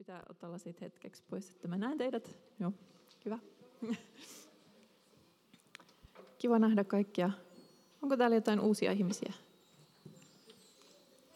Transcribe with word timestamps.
pitää 0.00 0.22
ottaa 0.30 0.52
lasit 0.52 0.80
hetkeksi 0.80 1.22
pois, 1.30 1.50
että 1.50 1.68
mä 1.68 1.78
näen 1.78 1.98
teidät. 1.98 2.36
Joo, 2.60 2.72
hyvä. 3.24 3.38
Kiva 6.38 6.58
nähdä 6.58 6.84
kaikkia. 6.84 7.30
Onko 8.02 8.16
täällä 8.16 8.36
jotain 8.36 8.60
uusia 8.60 8.92
ihmisiä? 8.92 9.32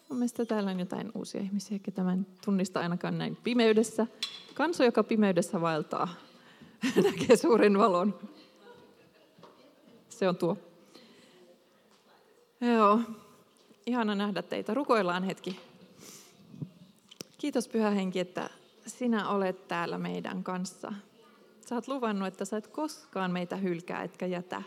Mun 0.09 0.17
mielestä 0.19 0.45
täällä 0.45 0.71
on 0.71 0.79
jotain 0.79 1.11
uusia 1.15 1.41
ihmisiä, 1.41 1.79
ketä 1.79 2.03
mä 2.03 2.13
en 2.13 2.27
tunnista 2.45 2.79
ainakaan 2.79 3.17
näin 3.17 3.37
pimeydessä. 3.43 4.07
Kanso, 4.53 4.83
joka 4.83 5.03
pimeydessä 5.03 5.61
vaeltaa, 5.61 6.07
näkee 7.03 7.37
suuren 7.37 7.77
valon. 7.77 8.19
Se 10.09 10.29
on 10.29 10.37
tuo. 10.37 10.57
Joo, 12.61 12.99
ihana 13.85 14.15
nähdä 14.15 14.41
teitä. 14.41 14.73
Rukoillaan 14.73 15.23
hetki. 15.23 15.59
Kiitos 17.45 17.67
Pyhä 17.67 17.89
Henki, 17.89 18.19
että 18.19 18.49
sinä 18.87 19.29
olet 19.29 19.67
täällä 19.67 19.97
meidän 19.97 20.43
kanssa. 20.43 20.93
Sä 21.61 21.75
oot 21.75 21.87
luvannut, 21.87 22.27
että 22.27 22.45
sä 22.45 22.57
et 22.57 22.67
koskaan 22.67 23.31
meitä 23.31 23.55
hylkää 23.55 24.03
etkä 24.03 24.25
jätä. 24.25 24.61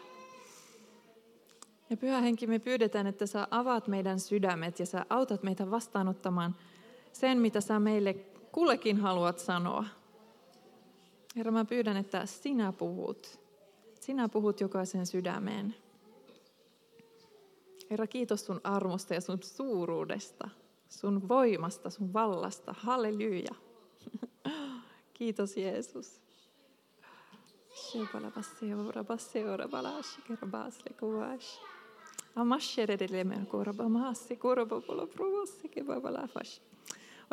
Ja 1.90 1.96
Pyhä 1.96 2.20
Henki, 2.20 2.46
me 2.46 2.58
pyydetään, 2.58 3.06
että 3.06 3.26
sä 3.26 3.48
avaat 3.50 3.88
meidän 3.88 4.20
sydämet 4.20 4.80
ja 4.80 4.86
sä 4.86 5.06
autat 5.10 5.42
meitä 5.42 5.70
vastaanottamaan 5.70 6.56
sen, 7.12 7.38
mitä 7.38 7.60
sä 7.60 7.80
meille 7.80 8.14
kullekin 8.52 8.96
haluat 8.96 9.38
sanoa. 9.38 9.84
Herra, 11.36 11.52
mä 11.52 11.64
pyydän, 11.64 11.96
että 11.96 12.26
sinä 12.26 12.72
puhut. 12.72 13.40
Sinä 14.00 14.28
puhut 14.28 14.60
jokaisen 14.60 15.06
sydämeen. 15.06 15.74
Herra, 17.90 18.06
kiitos 18.06 18.46
sun 18.46 18.60
armosta 18.64 19.14
ja 19.14 19.20
sun 19.20 19.38
suuruudesta, 19.42 20.48
sun 20.88 21.28
voimasta, 21.28 21.90
sun 21.90 22.12
vallasta. 22.12 22.74
Halleluja. 22.78 23.54
Kiitos 25.14 25.56
Jeesus. 25.56 26.20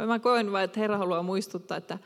Mä 0.05 0.19
koen 0.19 0.51
vain, 0.51 0.65
että 0.65 0.79
Herra 0.79 0.97
haluaa 0.97 1.23
muistuttaa, 1.23 1.77
että, 1.77 1.97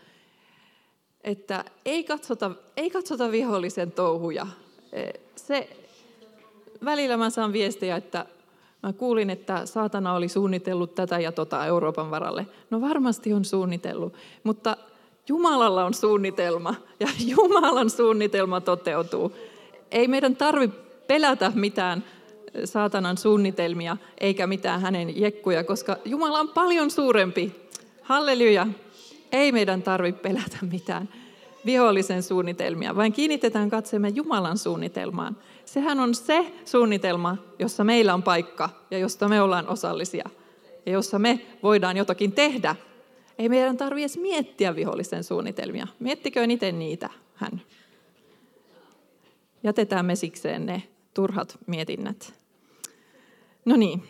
että 1.24 1.66
ei, 1.86 2.04
katsota, 2.04 2.52
ei 2.78 2.90
katsota 2.90 3.32
vihollisen 3.32 3.92
touhuja. 3.92 4.48
Se, 5.36 5.78
välillä 6.86 7.18
mä 7.18 7.30
saan 7.30 7.54
viestejä, 7.54 7.96
että 7.96 8.26
Mä 8.84 8.94
kuulin, 8.94 9.30
että 9.30 9.66
saatana 9.66 10.14
oli 10.14 10.28
suunnitellut 10.28 10.96
tätä 10.96 11.20
ja 11.20 11.32
tota 11.32 11.66
Euroopan 11.66 12.12
varalle. 12.12 12.48
No 12.70 12.82
varmasti 12.82 13.34
on 13.34 13.46
suunnitellut, 13.46 14.14
mutta 14.44 14.78
Jumalalla 15.28 15.86
on 15.86 15.94
suunnitelma 15.94 16.76
ja 17.00 17.08
Jumalan 17.36 17.90
suunnitelma 17.90 18.62
toteutuu. 18.62 19.36
Ei 19.92 20.08
meidän 20.08 20.36
tarvi 20.36 20.70
pelätä 21.08 21.52
mitään 21.56 22.04
saatanan 22.66 23.18
suunnitelmia 23.18 23.98
eikä 24.20 24.48
mitään 24.48 24.82
hänen 24.82 25.22
jekkuja, 25.22 25.64
koska 25.64 25.98
Jumala 26.06 26.40
on 26.40 26.50
paljon 26.50 26.92
suurempi. 26.92 27.70
Halleluja! 28.02 28.68
Ei 29.32 29.52
meidän 29.52 29.82
tarvi 29.82 30.12
pelätä 30.12 30.58
mitään 30.72 31.10
vihollisen 31.66 32.24
suunnitelmia, 32.24 32.96
vaan 32.96 33.12
kiinnitetään 33.12 33.70
katseemme 33.70 34.10
Jumalan 34.10 34.58
suunnitelmaan. 34.58 35.38
Sehän 35.66 36.00
on 36.00 36.16
se 36.16 36.54
suunnitelma, 36.66 37.38
jossa 37.60 37.84
meillä 37.84 38.14
on 38.14 38.24
paikka 38.24 38.70
ja 38.92 38.98
josta 38.98 39.28
me 39.28 39.42
ollaan 39.42 39.68
osallisia 39.68 40.30
ja 40.86 40.92
jossa 40.92 41.20
me 41.20 41.46
voidaan 41.64 41.98
jotakin 41.98 42.32
tehdä. 42.32 42.76
Ei 43.40 43.50
meidän 43.50 43.78
tarvitse 43.78 44.04
edes 44.04 44.18
miettiä 44.18 44.76
vihollisen 44.76 45.24
suunnitelmia. 45.24 45.88
Miettiköön 46.00 46.52
itse 46.52 46.72
niitä 46.72 47.10
hän. 47.36 47.62
Jätetään 49.64 50.06
me 50.06 50.16
sikseen 50.16 50.66
ne 50.66 50.84
turhat 51.14 51.58
mietinnät. 51.68 52.34
No 53.66 53.76
niin, 53.76 54.04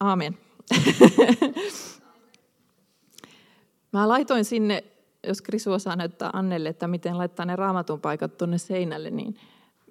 aamen. 0.00 0.38
Mä 3.92 4.08
laitoin 4.08 4.44
sinne, 4.44 4.84
jos 5.26 5.42
Krisu 5.42 5.72
osaa 5.72 5.96
näyttää 5.96 6.30
Annelle, 6.32 6.68
että 6.68 6.88
miten 6.88 7.18
laittaa 7.18 7.46
ne 7.46 7.56
raamatun 7.56 8.00
paikat 8.00 8.36
tuonne 8.36 8.58
seinälle, 8.58 9.10
niin 9.10 9.36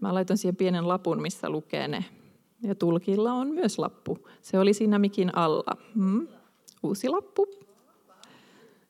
Mä 0.01 0.13
laitan 0.13 0.37
siihen 0.37 0.55
pienen 0.55 0.87
lapun, 0.87 1.21
missä 1.21 1.49
lukee 1.49 1.87
ne. 1.87 2.05
Ja 2.61 2.75
tulkilla 2.75 3.33
on 3.33 3.47
myös 3.47 3.79
lappu. 3.79 4.27
Se 4.41 4.59
oli 4.59 4.73
siinä 4.73 4.99
mikin 4.99 5.37
alla. 5.37 5.77
Hmm. 5.95 6.27
Uusi 6.83 7.09
lappu. 7.09 7.47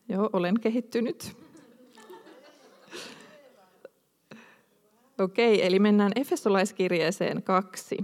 Joo, 0.09 0.29
olen 0.33 0.59
kehittynyt. 0.59 1.37
Okei, 5.19 5.65
eli 5.65 5.79
mennään 5.79 6.11
Efesolaiskirjeeseen 6.15 7.43
kaksi. 7.43 7.97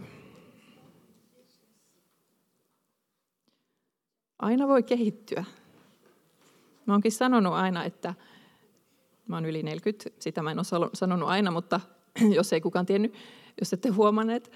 Aina 4.39 4.67
voi 4.67 4.83
kehittyä. 4.83 5.45
Mä 6.85 6.93
oonkin 6.93 7.11
sanonut 7.11 7.53
aina, 7.53 7.83
että 7.83 8.13
mä 9.27 9.35
oon 9.35 9.45
yli 9.45 9.63
40, 9.63 10.09
sitä 10.19 10.41
mä 10.41 10.51
en 10.51 10.59
ole 10.59 10.89
sanonut 10.93 11.29
aina, 11.29 11.51
mutta 11.51 11.79
jos 12.37 12.53
ei 12.53 12.61
kukaan 12.61 12.85
tiennyt, 12.85 13.13
jos 13.59 13.73
ette 13.73 13.89
huomanneet. 13.89 14.51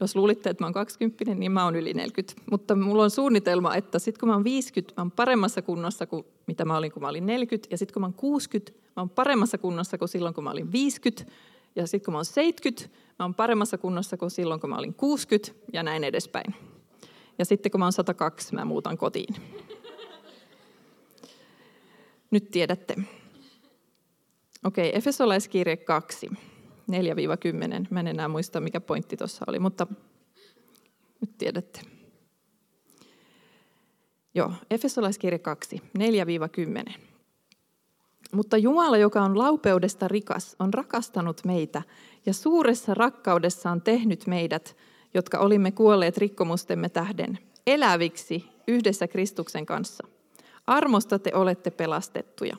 Jos 0.00 0.16
luulitte, 0.16 0.50
että 0.50 0.62
mä 0.62 0.66
oon 0.66 0.74
20, 0.74 1.34
niin 1.34 1.52
mä 1.52 1.64
oon 1.64 1.76
yli 1.76 1.94
40. 1.94 2.42
Mutta 2.50 2.74
mulla 2.74 3.02
on 3.02 3.10
suunnitelma, 3.10 3.74
että 3.74 3.98
sitten 3.98 4.20
kun 4.20 4.28
mä 4.28 4.34
oon 4.34 4.44
50, 4.44 4.94
mä 4.96 5.02
oon 5.02 5.10
paremmassa 5.10 5.62
kunnossa 5.62 6.06
kuin 6.06 6.26
mitä 6.46 6.64
mä 6.64 6.76
olin, 6.76 6.92
kun 6.92 7.02
mä 7.02 7.08
olin 7.08 7.26
40. 7.26 7.68
Ja 7.70 7.78
sitten 7.78 7.94
kun 7.94 8.02
mä 8.02 8.06
oon 8.06 8.14
60, 8.14 8.72
mä 8.72 9.02
oon 9.02 9.10
paremmassa 9.10 9.58
kunnossa 9.58 9.98
kuin 9.98 10.08
silloin, 10.08 10.34
kun 10.34 10.44
mä 10.44 10.50
olin 10.50 10.72
50. 10.72 11.32
Ja 11.76 11.86
sitten 11.86 12.04
kun 12.04 12.12
mä 12.12 12.18
oon 12.18 12.24
70, 12.24 12.96
mä 13.18 13.24
oon 13.24 13.34
paremmassa 13.34 13.78
kunnossa 13.78 14.16
kuin 14.16 14.30
silloin, 14.30 14.60
kun 14.60 14.70
mä 14.70 14.78
olin 14.78 14.94
60 14.94 15.52
ja 15.72 15.82
näin 15.82 16.04
edespäin. 16.04 16.54
Ja 17.38 17.44
sitten 17.44 17.72
kun 17.72 17.78
mä 17.78 17.84
oon 17.84 17.92
102, 17.92 18.54
mä 18.54 18.64
muutan 18.64 18.98
kotiin. 18.98 19.34
Nyt 22.30 22.50
tiedätte. 22.50 22.96
Okei, 24.64 24.96
Efesolaiskirje 24.96 25.76
2. 25.76 26.30
4-10. 26.30 26.34
Mä 27.90 28.00
en 28.00 28.06
enää 28.06 28.28
muista, 28.28 28.60
mikä 28.60 28.80
pointti 28.80 29.16
tuossa 29.16 29.44
oli, 29.48 29.58
mutta 29.58 29.86
nyt 31.20 31.38
tiedätte. 31.38 31.80
Joo, 34.34 34.52
Efesolaiskirja 34.70 35.38
2, 35.38 35.82
4-10. 36.88 36.92
Mutta 38.32 38.56
Jumala, 38.56 38.96
joka 38.96 39.22
on 39.22 39.38
laupeudesta 39.38 40.08
rikas, 40.08 40.56
on 40.58 40.74
rakastanut 40.74 41.40
meitä 41.44 41.82
ja 42.26 42.34
suuressa 42.34 42.94
rakkaudessaan 42.94 43.82
tehnyt 43.82 44.26
meidät, 44.26 44.76
jotka 45.14 45.38
olimme 45.38 45.72
kuolleet 45.72 46.18
rikkomustemme 46.18 46.88
tähden, 46.88 47.38
eläviksi 47.66 48.44
yhdessä 48.68 49.08
Kristuksen 49.08 49.66
kanssa. 49.66 50.17
Armosta 50.68 51.18
te 51.18 51.30
olette 51.34 51.70
pelastettuja. 51.70 52.56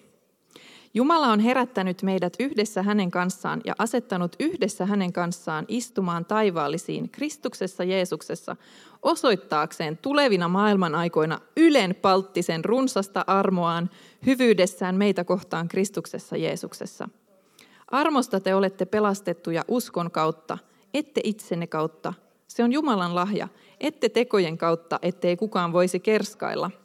Jumala 0.93 1.27
on 1.27 1.39
herättänyt 1.39 2.03
meidät 2.03 2.33
yhdessä 2.39 2.83
hänen 2.83 3.11
kanssaan 3.11 3.61
ja 3.65 3.75
asettanut 3.77 4.35
yhdessä 4.39 4.85
hänen 4.85 5.13
kanssaan 5.13 5.65
istumaan 5.67 6.25
taivaallisiin 6.25 7.09
Kristuksessa 7.09 7.83
Jeesuksessa 7.83 8.55
osoittaakseen 9.01 9.97
tulevina 9.97 10.47
maailman 10.47 10.95
aikoina 10.95 11.39
ylen 11.57 11.95
palttisen 11.95 12.65
runsasta 12.65 13.23
armoaan 13.27 13.89
hyvyydessään 14.25 14.95
meitä 14.95 15.23
kohtaan 15.23 15.67
Kristuksessa 15.67 16.37
Jeesuksessa. 16.37 17.09
Armosta 17.91 18.39
te 18.39 18.55
olette 18.55 18.85
pelastettuja 18.85 19.65
uskon 19.67 20.11
kautta, 20.11 20.57
ette 20.93 21.21
itsenne 21.23 21.67
kautta. 21.67 22.13
Se 22.47 22.63
on 22.63 22.71
Jumalan 22.71 23.15
lahja, 23.15 23.47
ette 23.79 24.09
tekojen 24.09 24.57
kautta, 24.57 24.99
ettei 25.01 25.37
kukaan 25.37 25.73
voisi 25.73 25.99
kerskailla– 25.99 26.71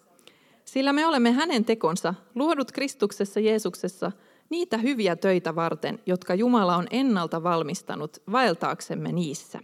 sillä 0.64 0.92
me 0.92 1.06
olemme 1.06 1.32
hänen 1.32 1.64
tekonsa, 1.64 2.14
luodut 2.34 2.72
Kristuksessa 2.72 3.40
Jeesuksessa, 3.40 4.12
niitä 4.50 4.78
hyviä 4.78 5.16
töitä 5.16 5.54
varten, 5.54 5.98
jotka 6.06 6.34
Jumala 6.34 6.76
on 6.76 6.86
ennalta 6.90 7.42
valmistanut 7.42 8.22
vaeltaaksemme 8.32 9.12
niissä. 9.12 9.60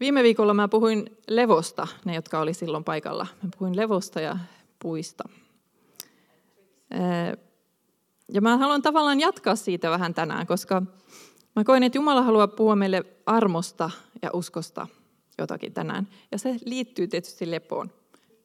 Viime 0.00 0.22
viikolla 0.22 0.54
mä 0.54 0.68
puhuin 0.68 1.16
levosta, 1.28 1.86
ne 2.04 2.14
jotka 2.14 2.40
oli 2.40 2.54
silloin 2.54 2.84
paikalla. 2.84 3.26
Mä 3.42 3.48
puhuin 3.58 3.76
levosta 3.76 4.20
ja 4.20 4.38
puista. 4.78 5.24
Ja 8.32 8.40
mä 8.40 8.56
haluan 8.56 8.82
tavallaan 8.82 9.20
jatkaa 9.20 9.56
siitä 9.56 9.90
vähän 9.90 10.14
tänään, 10.14 10.46
koska 10.46 10.82
mä 11.56 11.64
koen, 11.64 11.82
että 11.82 11.98
Jumala 11.98 12.22
haluaa 12.22 12.48
puhua 12.48 12.76
meille 12.76 13.04
armosta 13.26 13.90
ja 14.22 14.30
uskosta 14.32 14.86
jotakin 15.38 15.72
tänään. 15.72 16.08
Ja 16.32 16.38
se 16.38 16.56
liittyy 16.64 17.08
tietysti 17.08 17.50
lepoon. 17.50 17.90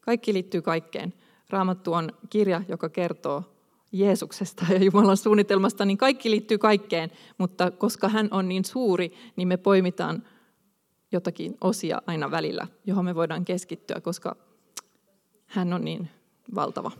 Kaikki 0.05 0.33
liittyy 0.33 0.61
kaikkeen. 0.61 1.13
Raamattu 1.49 1.93
on 1.93 2.09
kirja, 2.29 2.61
joka 2.67 2.89
kertoo 2.89 3.43
Jeesuksesta 3.91 4.65
ja 4.69 4.83
Jumalan 4.83 5.17
suunnitelmasta, 5.17 5.85
niin 5.85 5.97
kaikki 5.97 6.31
liittyy 6.31 6.57
kaikkeen, 6.57 7.11
mutta 7.37 7.71
koska 7.71 8.09
hän 8.09 8.27
on 8.31 8.49
niin 8.49 8.65
suuri, 8.65 9.13
niin 9.35 9.47
me 9.47 9.57
poimitaan 9.57 10.23
jotakin 11.11 11.57
osia 11.61 12.01
aina 12.07 12.31
välillä, 12.31 12.67
johon 12.85 13.05
me 13.05 13.15
voidaan 13.15 13.45
keskittyä, 13.45 14.01
koska 14.01 14.35
hän 15.45 15.73
on 15.73 15.85
niin 15.85 16.09
valtava. 16.55 16.91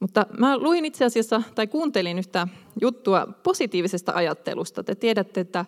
Mutta 0.00 0.26
mä 0.38 0.58
luin 0.58 0.84
itse 0.84 1.04
asiassa, 1.04 1.42
tai 1.54 1.66
kuuntelin 1.66 2.18
yhtä 2.18 2.48
juttua 2.80 3.26
positiivisesta 3.42 4.12
ajattelusta. 4.14 4.82
Te 4.84 4.94
tiedätte, 4.94 5.40
että 5.40 5.64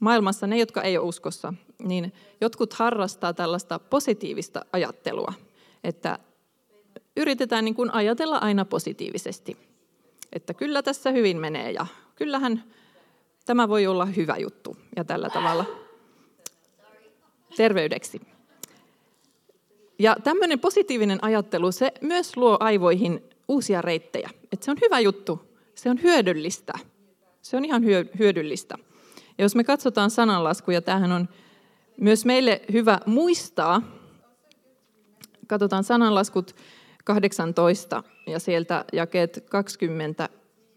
maailmassa 0.00 0.46
ne, 0.46 0.58
jotka 0.58 0.82
ei 0.82 0.98
ole 0.98 1.06
uskossa, 1.06 1.54
niin 1.78 2.12
jotkut 2.40 2.72
harrastaa 2.72 3.32
tällaista 3.32 3.78
positiivista 3.78 4.64
ajattelua, 4.72 5.32
että 5.84 6.18
yritetään 7.16 7.64
niin 7.64 7.74
kuin 7.74 7.94
ajatella 7.94 8.36
aina 8.38 8.64
positiivisesti, 8.64 9.56
että 10.32 10.54
kyllä 10.54 10.82
tässä 10.82 11.10
hyvin 11.10 11.36
menee 11.36 11.70
ja 11.70 11.86
kyllähän 12.16 12.64
tämä 13.44 13.68
voi 13.68 13.86
olla 13.86 14.06
hyvä 14.06 14.36
juttu 14.36 14.76
ja 14.96 15.04
tällä 15.04 15.30
tavalla 15.30 15.64
terveydeksi. 17.56 18.20
Ja 19.98 20.16
tämmöinen 20.24 20.60
positiivinen 20.60 21.24
ajattelu, 21.24 21.72
se 21.72 21.92
myös 22.00 22.36
luo 22.36 22.56
aivoihin 22.60 23.22
uusia 23.48 23.82
reittejä. 23.82 24.30
Että 24.52 24.64
se 24.64 24.70
on 24.70 24.76
hyvä 24.80 25.00
juttu, 25.00 25.56
se 25.74 25.90
on 25.90 26.02
hyödyllistä. 26.02 26.72
Se 27.42 27.56
on 27.56 27.64
ihan 27.64 27.84
hyödyllistä. 28.18 28.78
Ja 29.40 29.44
jos 29.44 29.54
me 29.54 29.64
katsotaan 29.64 30.10
sananlaskuja, 30.10 30.82
tämähän 30.82 31.12
on 31.12 31.28
myös 32.00 32.24
meille 32.24 32.62
hyvä 32.72 33.00
muistaa. 33.06 33.82
Katsotaan 35.46 35.84
sananlaskut 35.84 36.56
18 37.04 38.02
ja 38.26 38.38
sieltä 38.38 38.84
jakeet 38.92 39.44
20 39.50 40.28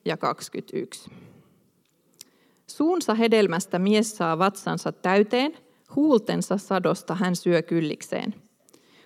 ja 0.06 0.18
21. 0.18 1.12
Suunsa 2.68 3.14
hedelmästä 3.14 3.80
mies 3.80 4.18
saa 4.18 4.40
vatsansa 4.40 4.92
täyteen, 4.92 5.58
huultensa 5.96 6.58
sadosta 6.58 7.16
hän 7.16 7.36
syö 7.36 7.62
kyllikseen. 7.62 8.36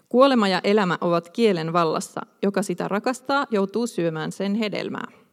Kuolema 0.10 0.48
ja 0.48 0.62
elämä 0.64 0.98
ovat 1.02 1.30
kielen 1.30 1.74
vallassa. 1.74 2.22
Joka 2.44 2.62
sitä 2.62 2.88
rakastaa, 2.88 3.48
joutuu 3.52 3.88
syömään 3.88 4.32
sen 4.32 4.56
hedelmää. 4.56 5.27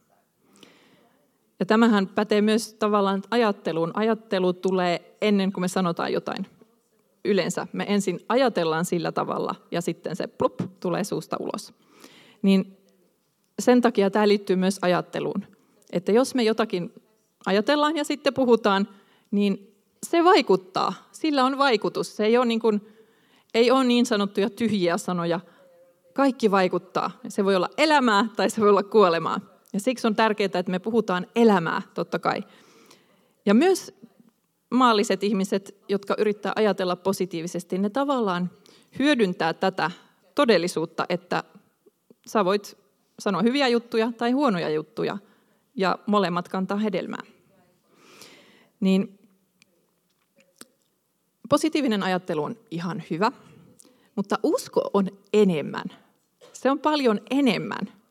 Ja 1.59 1.65
tämähän 1.65 2.07
pätee 2.07 2.41
myös 2.41 2.73
tavallaan 2.73 3.23
ajatteluun. 3.31 3.91
Ajattelu 3.93 4.53
tulee 4.53 5.17
ennen 5.21 5.53
kuin 5.53 5.61
me 5.61 5.67
sanotaan 5.67 6.13
jotain. 6.13 6.47
Yleensä 7.25 7.67
me 7.73 7.85
ensin 7.87 8.19
ajatellaan 8.29 8.85
sillä 8.85 9.11
tavalla 9.11 9.55
ja 9.71 9.81
sitten 9.81 10.15
se 10.15 10.27
plup 10.27 10.59
tulee 10.79 11.03
suusta 11.03 11.37
ulos. 11.39 11.73
Niin 12.41 12.77
sen 13.59 13.81
takia 13.81 14.11
tämä 14.11 14.27
liittyy 14.27 14.55
myös 14.55 14.79
ajatteluun. 14.81 15.45
Että 15.91 16.11
jos 16.11 16.35
me 16.35 16.43
jotakin 16.43 16.93
ajatellaan 17.45 17.97
ja 17.97 18.03
sitten 18.03 18.33
puhutaan, 18.33 18.87
niin 19.31 19.75
se 20.03 20.23
vaikuttaa. 20.23 20.93
Sillä 21.11 21.45
on 21.45 21.57
vaikutus. 21.57 22.15
Se 22.15 22.25
ei 22.25 22.37
ole 22.37 22.45
niin, 22.45 22.59
kuin, 22.59 22.81
ei 23.53 23.71
ole 23.71 23.83
niin 23.83 24.05
sanottuja 24.05 24.49
tyhjiä 24.49 24.97
sanoja. 24.97 25.39
Kaikki 26.13 26.51
vaikuttaa. 26.51 27.11
Se 27.27 27.45
voi 27.45 27.55
olla 27.55 27.69
elämää 27.77 28.27
tai 28.35 28.49
se 28.49 28.61
voi 28.61 28.69
olla 28.69 28.83
kuolemaa. 28.83 29.54
Ja 29.75 29.79
siksi 29.79 30.07
on 30.07 30.15
tärkeää, 30.15 30.45
että 30.45 30.71
me 30.71 30.79
puhutaan 30.79 31.27
elämää, 31.35 31.81
totta 31.93 32.19
kai. 32.19 32.43
Ja 33.45 33.53
myös 33.53 33.93
maalliset 34.69 35.23
ihmiset, 35.23 35.75
jotka 35.89 36.15
yrittää 36.17 36.53
ajatella 36.55 36.95
positiivisesti, 36.95 37.77
ne 37.77 37.89
tavallaan 37.89 38.51
hyödyntää 38.99 39.53
tätä 39.53 39.91
todellisuutta, 40.35 41.05
että 41.09 41.43
sä 42.27 42.45
voit 42.45 42.77
sanoa 43.19 43.41
hyviä 43.41 43.67
juttuja 43.67 44.11
tai 44.17 44.31
huonoja 44.31 44.69
juttuja, 44.69 45.17
ja 45.75 45.99
molemmat 46.05 46.47
kantaa 46.47 46.77
hedelmää. 46.77 47.23
Niin 48.79 49.19
positiivinen 51.49 52.03
ajattelu 52.03 52.43
on 52.43 52.55
ihan 52.71 53.03
hyvä, 53.09 53.31
mutta 54.15 54.39
usko 54.43 54.89
on 54.93 55.07
enemmän. 55.33 55.85
Se 56.53 56.71
on 56.71 56.79
paljon 56.79 57.21
enemmän. 57.29 58.04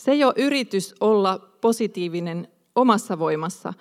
Se 0.00 0.26
ole 0.26 0.34
yritys 0.36 0.94
olla 1.00 1.38
positiivinen 1.60 2.48
omassa 2.74 3.18
voimassa 3.18 3.72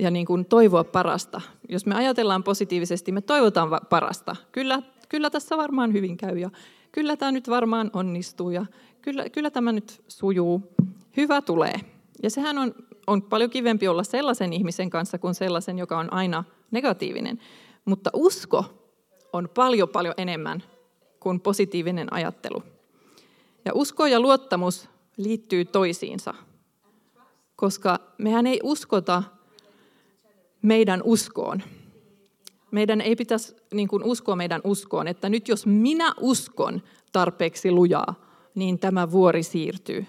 ja 0.00 0.10
niin 0.10 0.26
kuin 0.26 0.46
toivoa 0.46 0.84
parasta. 0.84 1.40
Jos 1.68 1.86
me 1.86 1.94
ajatellaan 1.94 2.42
positiivisesti, 2.42 3.12
me 3.12 3.20
toivotaan 3.20 3.68
parasta. 3.90 4.36
Kyllä, 4.52 4.82
kyllä 5.08 5.30
tässä 5.30 5.56
varmaan 5.56 5.92
hyvin 5.92 6.16
käy 6.16 6.38
ja 6.38 6.50
kyllä 6.92 7.16
tämä 7.16 7.32
nyt 7.32 7.48
varmaan 7.48 7.90
onnistuu 7.92 8.50
ja 8.50 8.66
kyllä, 9.02 9.28
kyllä 9.28 9.50
tämä 9.50 9.72
nyt 9.72 10.02
sujuu. 10.08 10.62
Hyvä 11.16 11.42
tulee. 11.42 11.74
Ja 12.22 12.30
sehän 12.30 12.58
on, 12.58 12.74
on 13.06 13.22
paljon 13.22 13.50
kivempi 13.50 13.88
olla 13.88 14.04
sellaisen 14.04 14.52
ihmisen 14.52 14.90
kanssa 14.90 15.18
kuin 15.18 15.34
sellaisen, 15.34 15.78
joka 15.78 15.98
on 15.98 16.12
aina 16.12 16.44
negatiivinen. 16.70 17.38
Mutta 17.84 18.10
usko 18.14 18.64
on 19.32 19.48
paljon 19.54 19.88
paljon 19.88 20.14
enemmän 20.16 20.62
kuin 21.20 21.40
positiivinen 21.40 22.12
ajattelu. 22.12 22.62
Ja 23.64 23.72
usko 23.74 24.06
ja 24.06 24.20
luottamus 24.20 24.88
liittyy 25.22 25.64
toisiinsa, 25.64 26.34
koska 27.56 28.00
mehän 28.18 28.46
ei 28.46 28.60
uskota 28.62 29.22
meidän 30.62 31.00
uskoon. 31.04 31.62
Meidän 32.70 33.00
ei 33.00 33.16
pitäisi 33.16 33.56
niin 33.74 33.88
kuin 33.88 34.04
uskoa 34.04 34.36
meidän 34.36 34.60
uskoon, 34.64 35.08
että 35.08 35.28
nyt 35.28 35.48
jos 35.48 35.66
minä 35.66 36.14
uskon 36.20 36.82
tarpeeksi 37.12 37.70
lujaa, 37.70 38.14
niin 38.54 38.78
tämä 38.78 39.10
vuori 39.10 39.42
siirtyy. 39.42 40.06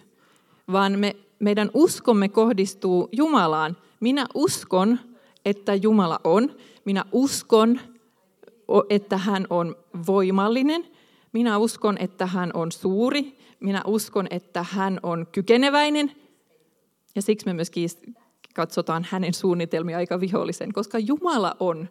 Vaan 0.72 1.00
me, 1.00 1.16
meidän 1.40 1.72
uskomme 1.74 2.30
kohdistuu 2.30 3.10
Jumalaan. 3.12 3.78
Minä 4.00 4.25
uskon, 4.34 5.00
että 5.46 5.75
Jumala 5.75 6.19
on. 6.24 6.56
Minä 6.86 7.06
uskon, 7.12 7.80
että 8.90 9.18
hän 9.18 9.48
on 9.50 9.75
voimallinen. 10.07 10.88
Minä 11.34 11.57
uskon, 11.57 11.98
että 11.98 12.25
hän 12.25 12.52
on 12.54 12.72
suuri. 12.72 13.38
Minä 13.62 13.81
uskon, 13.86 14.28
että 14.30 14.66
hän 14.69 15.00
on 15.04 15.28
kykeneväinen. 15.31 16.12
Ja 17.16 17.22
siksi 17.22 17.46
me 17.46 17.54
myös 17.54 17.72
katsotaan 18.54 19.08
hänen 19.10 19.34
suunnitelmia 19.34 19.98
aika 19.98 20.19
vihollisen, 20.19 20.74
koska 20.74 21.00
Jumala 21.00 21.56
on 21.60 21.90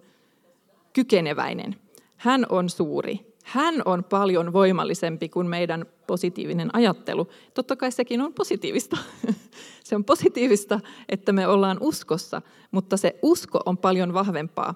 kykeneväinen. 0.93 1.77
Hän 2.17 2.47
on 2.49 2.71
suuri. 2.71 3.37
Hän 3.45 3.83
on 3.85 4.05
paljon 4.05 4.53
voimallisempi 4.53 5.29
kuin 5.29 5.47
meidän 5.47 5.87
positiivinen 6.07 6.75
ajattelu. 6.75 7.29
Totta 7.55 7.77
kai 7.77 7.93
sekin 7.93 8.21
on 8.21 8.35
positiivista. 8.35 8.97
Se 9.85 9.97
on 9.97 10.05
positiivista, 10.05 10.81
että 11.09 11.33
me 11.33 11.47
ollaan 11.47 11.79
uskossa, 11.81 12.43
mutta 12.71 12.97
se 12.97 13.19
usko 13.23 13.61
on 13.67 13.79
paljon 13.79 14.15
vahvempaa 14.15 14.75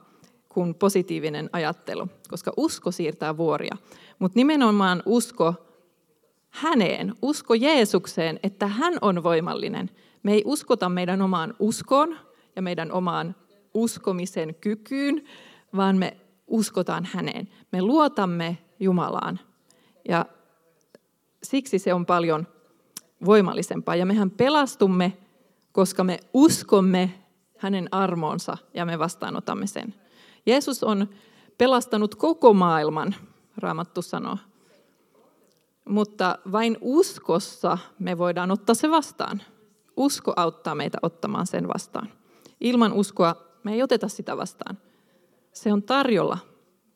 kuin 0.49 0.75
positiivinen 0.75 1.51
ajattelu, 1.53 2.09
koska 2.29 2.53
usko 2.57 2.91
siirtää 2.91 3.37
vuoria. 3.37 3.77
Mutta 4.19 4.39
nimenomaan 4.39 5.03
usko 5.07 5.55
häneen, 6.55 7.15
usko 7.23 7.55
Jeesukseen, 7.55 8.41
että 8.43 8.67
hän 8.67 8.95
on 9.01 9.23
voimallinen. 9.23 9.91
Me 10.23 10.33
ei 10.33 10.43
uskota 10.45 10.89
meidän 10.89 11.23
omaan 11.23 11.55
uskoon 11.59 12.17
ja 12.57 12.63
meidän 12.63 12.93
omaan 12.93 13.37
uskomisen 13.75 14.55
kykyyn, 14.55 15.25
vaan 15.77 15.97
me 15.97 16.17
uskotaan 16.47 17.09
häneen. 17.13 17.49
Me 17.73 17.83
luotamme 17.83 18.59
Jumalaan. 18.81 19.41
Ja 20.09 20.27
siksi 21.43 21.79
se 21.79 21.95
on 21.95 22.07
paljon 22.07 22.47
voimallisempaa. 23.25 23.97
Ja 23.97 24.07
mehän 24.07 24.31
pelastumme, 24.31 25.17
koska 25.73 26.05
me 26.05 26.19
uskomme 26.35 27.15
hänen 27.59 27.89
armoonsa 27.91 28.57
ja 28.75 28.85
me 28.85 28.99
vastaanotamme 28.99 29.67
sen. 29.67 29.95
Jeesus 30.47 30.85
on 30.85 31.09
pelastanut 31.59 32.15
koko 32.15 32.55
maailman, 32.55 33.15
Raamattu 33.57 34.03
sanoo. 34.03 34.37
Mutta 35.89 36.39
vain 36.53 36.77
uskossa 36.81 37.79
me 37.99 38.19
voidaan 38.19 38.51
ottaa 38.51 38.75
se 38.75 38.91
vastaan. 38.91 39.43
Usko 39.97 40.33
auttaa 40.37 40.75
meitä 40.75 40.99
ottamaan 41.03 41.47
sen 41.47 41.69
vastaan. 41.69 42.13
Ilman 42.61 42.93
uskoa 42.93 43.37
me 43.65 43.73
ei 43.73 43.83
oteta 43.83 44.09
sitä 44.09 44.37
vastaan. 44.37 44.79
Se 45.53 45.73
on 45.73 45.83
tarjolla 45.83 46.39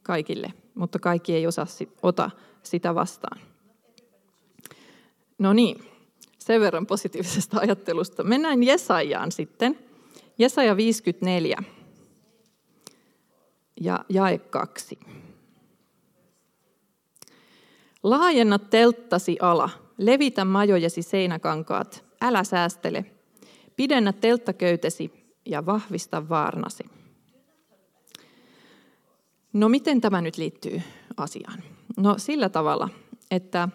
kaikille, 0.02 0.52
mutta 0.74 0.98
kaikki 0.98 1.34
ei 1.34 1.46
osaa 1.46 1.66
ota 2.02 2.30
sitä 2.62 2.94
vastaan. 2.94 3.40
No 5.38 5.52
niin, 5.52 5.84
sen 6.38 6.60
verran 6.60 6.86
positiivisesta 6.86 7.60
ajattelusta. 7.62 8.24
Mennään 8.24 8.62
Jesajaan 8.62 9.32
sitten. 9.32 9.78
Jesaja 10.38 10.76
54 10.76 11.62
ja 13.80 14.04
jae 14.08 14.38
2. 14.38 14.98
Laajenna 18.02 18.58
telttasi 18.58 19.36
ala, 19.40 19.70
levitä 19.98 20.44
majojesi 20.44 21.02
seinäkankaat, 21.02 22.04
älä 22.20 22.44
säästele. 22.44 23.04
Pidennä 23.76 24.12
telttaköytesi 24.12 25.12
ja 25.46 25.66
vahvista 25.66 26.28
vaarnasi. 26.28 26.84
No 29.52 29.68
miten 29.68 30.00
tämä 30.00 30.20
nyt 30.20 30.36
liittyy 30.36 30.82
asiaan? 31.16 31.62
No 31.96 32.14
sillä 32.18 32.48
tavalla, 32.48 32.88
että 33.30 33.68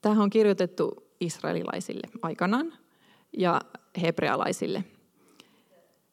tämä 0.00 0.22
on 0.22 0.30
kirjoitettu 0.30 0.94
israelilaisille 1.20 2.08
aikanaan 2.22 2.72
ja 3.38 3.60
hebrealaisille. 4.02 4.84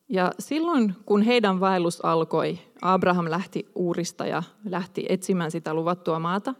Ja 0.10 0.32
silloin, 0.40 0.96
kun 1.06 1.22
heidän 1.22 1.60
vaellus 1.60 2.06
alkoi, 2.06 2.60
Abraham 2.82 3.30
lähti 3.30 3.66
uurista 3.76 4.26
ja 4.26 4.44
lähti 4.66 5.06
etsimään 5.10 5.52
sitä 5.52 5.74
luvattua 5.74 6.20
maata, 6.20 6.54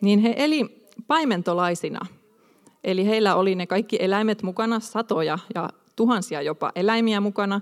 niin 0.00 0.18
he 0.18 0.34
eli 0.36 0.88
paimentolaisina. 1.06 2.06
Eli 2.84 3.06
heillä 3.06 3.34
oli 3.34 3.54
ne 3.54 3.66
kaikki 3.66 3.96
eläimet 4.00 4.42
mukana, 4.42 4.80
satoja 4.80 5.38
ja 5.54 5.68
tuhansia 5.96 6.42
jopa 6.42 6.72
eläimiä 6.74 7.20
mukana. 7.20 7.60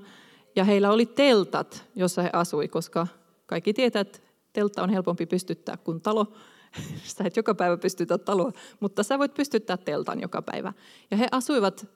Ja 0.57 0.65
heillä 0.65 0.91
oli 0.91 1.07
teltat, 1.07 1.85
jossa 1.95 2.23
he 2.23 2.31
asui, 2.33 2.69
koska 2.69 3.07
kaikki 3.47 3.73
tietää, 3.73 4.01
että 4.01 4.19
teltta 4.53 4.83
on 4.83 4.91
helpompi 4.91 5.27
pystyttää 5.27 5.77
kuin 5.77 6.01
talo. 6.01 6.33
Sä 7.17 7.25
et 7.25 7.37
joka 7.37 7.55
päivä 7.55 7.77
pystytä 7.77 8.19
taloa, 8.19 8.53
mutta 8.81 9.03
sä 9.03 9.19
voit 9.19 9.35
pystyttää 9.35 9.77
teltan 9.77 10.21
joka 10.21 10.43
päivä. 10.43 10.73
Ja 11.11 11.17
he 11.17 11.29
asuivat 11.33 11.87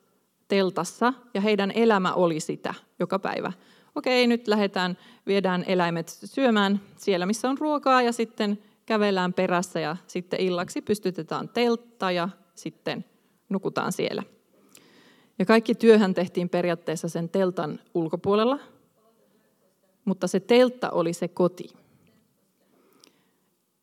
teltassa 0.49 1.13
ja 1.35 1.41
heidän 1.41 1.71
elämä 1.75 2.13
oli 2.13 2.41
sitä 2.41 2.75
joka 2.99 3.19
päivä. 3.19 3.53
Okei, 3.95 4.27
nyt 4.27 4.49
lähdetään, 4.49 4.99
viedään 5.27 5.65
eläimet 5.67 6.09
syömään 6.09 6.81
siellä, 6.97 7.27
missä 7.27 7.49
on 7.49 7.59
ruokaa 7.59 8.03
ja 8.03 8.13
sitten 8.13 8.59
kävellään 8.91 9.33
perässä 9.33 9.81
ja 9.81 9.97
sitten 10.07 10.41
illaksi 10.41 10.83
pystytetään 10.83 11.49
teltta 11.49 12.11
ja 12.11 12.29
sitten 12.55 13.05
nukutaan 13.49 13.93
siellä. 13.93 14.23
Ja 15.39 15.47
kaikki 15.47 15.75
työhän 15.75 16.15
tehtiin 16.15 16.49
periaatteessa 16.49 17.09
sen 17.09 17.29
teltan 17.29 17.81
ulkopuolella, 17.95 18.59
mutta 20.05 20.27
se 20.27 20.41
teltta 20.41 20.91
oli 20.91 21.13
se 21.13 21.29
koti. 21.29 21.69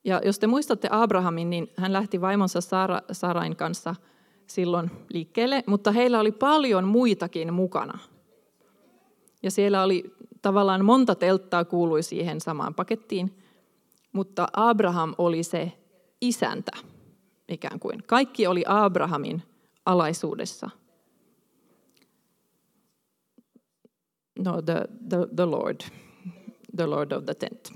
Ja 0.04 0.22
jos 0.26 0.40
te 0.40 0.48
muistatte 0.48 0.88
Abrahamin, 0.92 1.50
niin 1.50 1.70
hän 1.78 1.94
lähti 1.94 2.22
vaimonsa 2.22 2.62
Sara, 2.62 3.02
Sarain 3.12 3.56
kanssa 3.56 3.96
silloin 4.48 4.92
liikkeelle, 5.14 5.64
mutta 5.68 5.92
heillä 5.92 6.20
oli 6.20 6.32
paljon 6.32 6.88
muitakin 6.88 7.54
mukana. 7.54 8.00
Ja 9.44 9.52
siellä 9.52 9.84
oli 9.84 10.16
tavallaan 10.42 10.86
monta 10.86 11.16
telttaa 11.16 11.66
kuului 11.66 12.04
siihen 12.04 12.42
samaan 12.42 12.76
pakettiin, 12.76 13.47
mutta 14.18 14.48
Abraham 14.54 15.16
oli 15.18 15.44
se 15.44 15.72
isäntä 16.22 16.72
ikään 17.50 17.80
kuin. 17.80 18.04
Kaikki 18.08 18.48
oli 18.48 18.64
Abrahamin 18.68 19.44
alaisuudessa. 19.86 20.70
No, 24.40 24.62
the, 24.62 24.86
the, 25.10 25.18
the 25.36 25.46
Lord, 25.46 25.82
the 26.76 26.86
Lord 26.86 27.12
of 27.12 27.26
the 27.26 27.34
tent. 27.34 27.74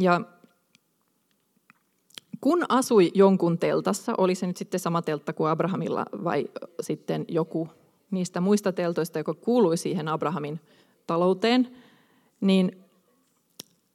Ja 0.00 0.20
kun 2.40 2.64
asui 2.68 3.10
jonkun 3.14 3.58
teltassa, 3.58 4.14
oli 4.18 4.34
se 4.34 4.46
nyt 4.46 4.56
sitten 4.56 4.80
sama 4.80 5.02
teltta 5.02 5.32
kuin 5.32 5.50
Abrahamilla 5.50 6.06
vai 6.24 6.48
sitten 6.80 7.24
joku 7.28 7.68
niistä 8.10 8.40
muista 8.40 8.72
teltoista, 8.72 9.18
joka 9.18 9.34
kuului 9.34 9.76
siihen 9.76 10.08
Abrahamin 10.08 10.60
talouteen, 11.06 11.76
niin 12.40 12.89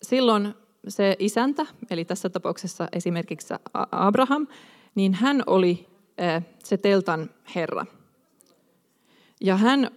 silloin 0.06 0.54
se 0.88 1.16
isäntä, 1.20 1.66
eli 1.90 2.06
tässä 2.06 2.30
tapauksessa 2.30 2.88
esimerkiksi 2.92 3.54
Abraham, 3.92 4.48
niin 4.96 5.14
hän 5.14 5.44
oli 5.48 5.88
se 6.64 6.78
teltan 6.78 7.30
herra. 7.56 7.86
Ja, 9.42 9.58
hän, 9.58 9.92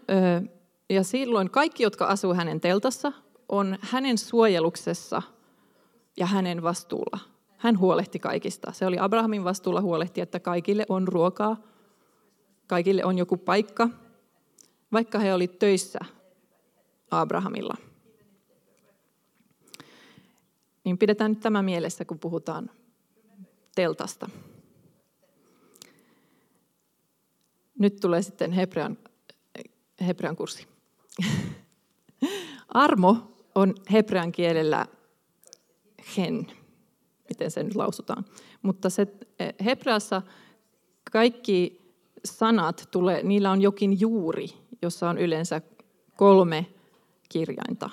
ja 0.90 1.02
silloin 1.02 1.50
kaikki, 1.50 1.82
jotka 1.82 2.04
asuu 2.04 2.34
hänen 2.34 2.60
teltassa, 2.60 3.12
on 3.48 3.78
hänen 3.80 4.18
suojeluksessa 4.18 5.22
ja 6.16 6.26
hänen 6.26 6.62
vastuulla. 6.62 7.18
Hän 7.56 7.78
huolehti 7.78 8.18
kaikista. 8.18 8.72
Se 8.72 8.86
oli 8.86 8.96
Abrahamin 9.00 9.44
vastuulla 9.44 9.80
huolehti, 9.80 10.20
että 10.20 10.40
kaikille 10.40 10.86
on 10.88 11.08
ruokaa, 11.08 11.56
kaikille 12.66 13.04
on 13.04 13.18
joku 13.18 13.36
paikka, 13.36 13.88
vaikka 14.92 15.18
he 15.18 15.34
olivat 15.34 15.58
töissä 15.58 15.98
Abrahamilla. 17.10 17.76
Niin 20.84 20.98
pidetään 20.98 21.30
nyt 21.30 21.40
tämä 21.40 21.62
mielessä, 21.62 22.04
kun 22.04 22.18
puhutaan 22.18 22.70
teltasta. 23.74 24.30
Nyt 27.78 27.96
tulee 28.00 28.22
sitten 28.22 28.52
Hebrean, 28.52 28.98
Hebrean 30.06 30.36
kurssi. 30.36 30.66
Armo 32.68 33.16
on 33.54 33.74
hebrean 33.92 34.32
kielellä 34.32 34.86
hen, 36.16 36.46
miten 37.28 37.50
se 37.50 37.62
nyt 37.62 37.74
lausutaan. 37.74 38.24
Mutta 38.62 38.90
se, 38.90 39.06
hebreassa 39.64 40.22
kaikki 41.12 41.88
sanat 42.24 42.88
tulee, 42.90 43.22
niillä 43.22 43.50
on 43.50 43.62
jokin 43.62 44.00
juuri, 44.00 44.48
jossa 44.82 45.10
on 45.10 45.18
yleensä 45.18 45.60
kolme 46.16 46.66
kirjainta, 47.28 47.90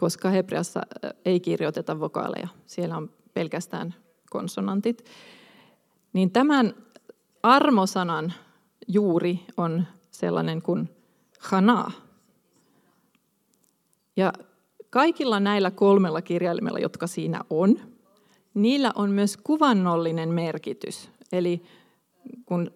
koska 0.00 0.30
hebreassa 0.30 0.80
ei 1.24 1.40
kirjoiteta 1.40 2.00
vokaaleja, 2.00 2.48
siellä 2.66 2.96
on 2.96 3.10
pelkästään 3.34 3.94
konsonantit. 4.30 5.04
Niin 6.12 6.30
tämän 6.30 6.74
armosanan 7.42 8.32
juuri 8.88 9.40
on 9.56 9.86
sellainen 10.10 10.62
kuin 10.62 10.88
hana. 11.40 11.90
Ja 14.16 14.32
kaikilla 14.90 15.40
näillä 15.40 15.70
kolmella 15.70 16.22
kirjaimella, 16.22 16.78
jotka 16.78 17.06
siinä 17.06 17.40
on, 17.50 17.80
niillä 18.54 18.92
on 18.94 19.10
myös 19.10 19.36
kuvannollinen 19.36 20.28
merkitys. 20.28 21.10
Eli 21.32 21.62
kun, 22.46 22.70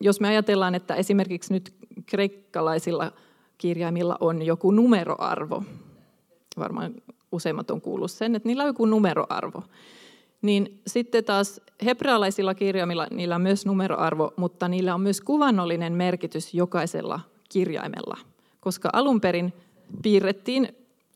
jos 0.00 0.20
me 0.20 0.28
ajatellaan, 0.28 0.74
että 0.74 0.94
esimerkiksi 0.94 1.52
nyt 1.52 1.74
kreikkalaisilla 2.06 3.12
kirjaimilla 3.58 4.16
on 4.20 4.42
joku 4.42 4.70
numeroarvo, 4.70 5.62
varmaan 6.58 6.94
useimmat 7.32 7.70
on 7.70 7.80
kuullut 7.80 8.10
sen, 8.10 8.34
että 8.34 8.48
niillä 8.48 8.62
on 8.62 8.68
joku 8.68 8.86
numeroarvo, 8.86 9.62
niin 10.42 10.80
sitten 10.86 11.24
taas 11.24 11.60
hebrealaisilla 11.84 12.54
kirjaimilla 12.54 13.06
niillä 13.10 13.34
on 13.34 13.42
myös 13.42 13.66
numeroarvo, 13.66 14.32
mutta 14.36 14.68
niillä 14.68 14.94
on 14.94 15.00
myös 15.00 15.20
kuvannollinen 15.20 15.92
merkitys 15.92 16.54
jokaisella 16.54 17.20
kirjaimella. 17.48 18.18
Koska 18.60 18.90
alun 18.92 19.20
perin 19.20 19.52
piirrettiin, 20.02 20.68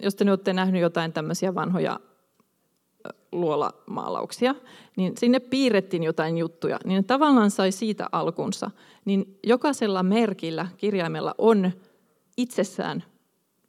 jos 0.03 0.15
te 0.15 0.25
nyt 0.25 0.33
olette 0.33 0.53
nähneet 0.53 0.83
jotain 0.83 1.13
tämmöisiä 1.13 1.55
vanhoja 1.55 2.01
luolamaalauksia, 3.33 4.55
niin 4.97 5.13
sinne 5.19 5.41
piirrettiin 5.41 6.03
jotain 6.03 6.39
juttuja, 6.39 6.79
niin 6.85 7.05
tavallaan 7.05 7.51
sai 7.51 7.73
siitä 7.73 8.07
alkunsa. 8.13 8.71
Niin 9.05 9.39
jokaisella 9.47 10.03
merkillä, 10.03 10.69
kirjaimella 10.77 11.35
on 11.39 11.73
itsessään 12.37 13.05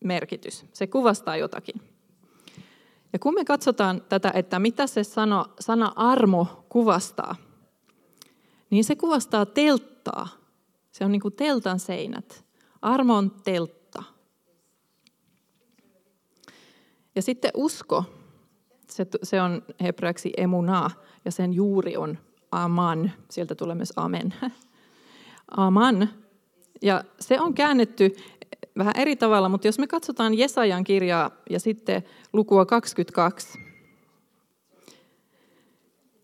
merkitys. 0.04 0.66
Se 0.74 0.88
kuvastaa 0.88 1.38
jotakin. 1.38 1.82
Ja 3.14 3.20
kun 3.20 3.34
me 3.34 3.46
katsotaan 3.46 4.02
tätä, 4.10 4.32
että 4.36 4.60
mitä 4.60 4.88
se 4.88 5.04
sana, 5.04 5.46
sana 5.60 5.92
armo 5.96 6.66
kuvastaa, 6.70 7.36
niin 8.70 8.84
se 8.84 8.96
kuvastaa 8.96 9.46
telttaa. 9.46 10.28
Se 10.92 11.06
on 11.06 11.12
niin 11.12 11.22
kuin 11.22 11.34
teltan 11.34 11.80
seinät. 11.80 12.46
Armo 12.82 13.16
on 13.16 13.32
teltta. 13.32 14.04
Ja 17.16 17.22
sitten 17.22 17.52
usko, 17.54 18.04
se, 18.90 19.08
se 19.24 19.42
on 19.42 19.64
hebreaksi 19.82 20.34
emunaa, 20.38 20.92
ja 21.26 21.32
sen 21.32 21.54
juuri 21.54 21.98
on 21.98 22.18
aman. 22.52 23.12
Sieltä 23.30 23.56
tulee 23.56 23.76
myös 23.76 23.94
amen. 23.96 24.34
Aman. 25.58 26.10
Ja 26.82 27.04
se 27.20 27.42
on 27.42 27.54
käännetty 27.54 28.16
vähän 28.78 28.94
eri 28.98 29.16
tavalla, 29.16 29.50
mutta 29.50 29.68
jos 29.68 29.80
me 29.80 29.88
katsotaan 29.88 30.34
Jesajan 30.34 30.84
kirjaa 30.84 31.32
ja 31.50 31.60
sitten 31.60 32.04
lukua 32.34 32.66
22 32.66 33.60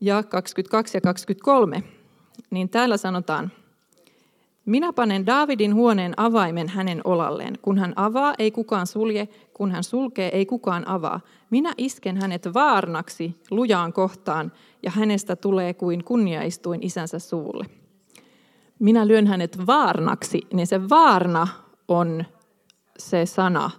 ja 0.01 0.23
22 0.23 0.97
ja 0.97 1.01
23, 1.01 1.83
niin 2.49 2.69
täällä 2.69 2.97
sanotaan, 2.97 3.51
minä 4.65 4.93
panen 4.93 5.25
Daavidin 5.25 5.75
huoneen 5.75 6.13
avaimen 6.17 6.69
hänen 6.69 7.01
olalleen. 7.03 7.59
Kun 7.61 7.77
hän 7.77 7.93
avaa, 7.95 8.33
ei 8.39 8.51
kukaan 8.51 8.87
sulje. 8.87 9.27
Kun 9.53 9.71
hän 9.71 9.83
sulkee, 9.83 10.29
ei 10.29 10.45
kukaan 10.45 10.87
avaa. 10.87 11.19
Minä 11.49 11.73
isken 11.77 12.17
hänet 12.21 12.53
vaarnaksi 12.53 13.41
lujaan 13.51 13.93
kohtaan, 13.93 14.51
ja 14.83 14.91
hänestä 14.91 15.35
tulee 15.35 15.73
kuin 15.73 16.03
kunniaistuin 16.03 16.83
isänsä 16.83 17.19
suulle. 17.19 17.65
Minä 18.79 19.07
lyön 19.07 19.27
hänet 19.27 19.67
vaarnaksi, 19.67 20.41
niin 20.53 20.67
se 20.67 20.89
vaarna 20.89 21.47
on 21.87 22.25
se 22.97 23.25
sana, 23.25 23.71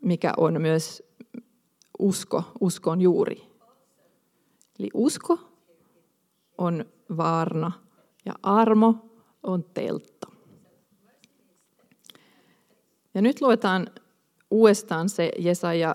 mikä 0.00 0.32
on 0.36 0.62
myös 0.62 1.02
usko, 1.98 2.42
uskon 2.60 3.00
juuri. 3.00 3.42
Eli 4.78 4.90
usko 4.94 5.38
on 6.58 6.84
vaarna 7.16 7.72
ja 8.24 8.32
armo 8.42 9.10
on 9.42 9.64
teltta. 9.64 10.30
Ja 13.14 13.22
nyt 13.22 13.40
luetaan 13.40 13.86
uudestaan 14.50 15.08
se 15.08 15.30
Jesaja 15.38 15.94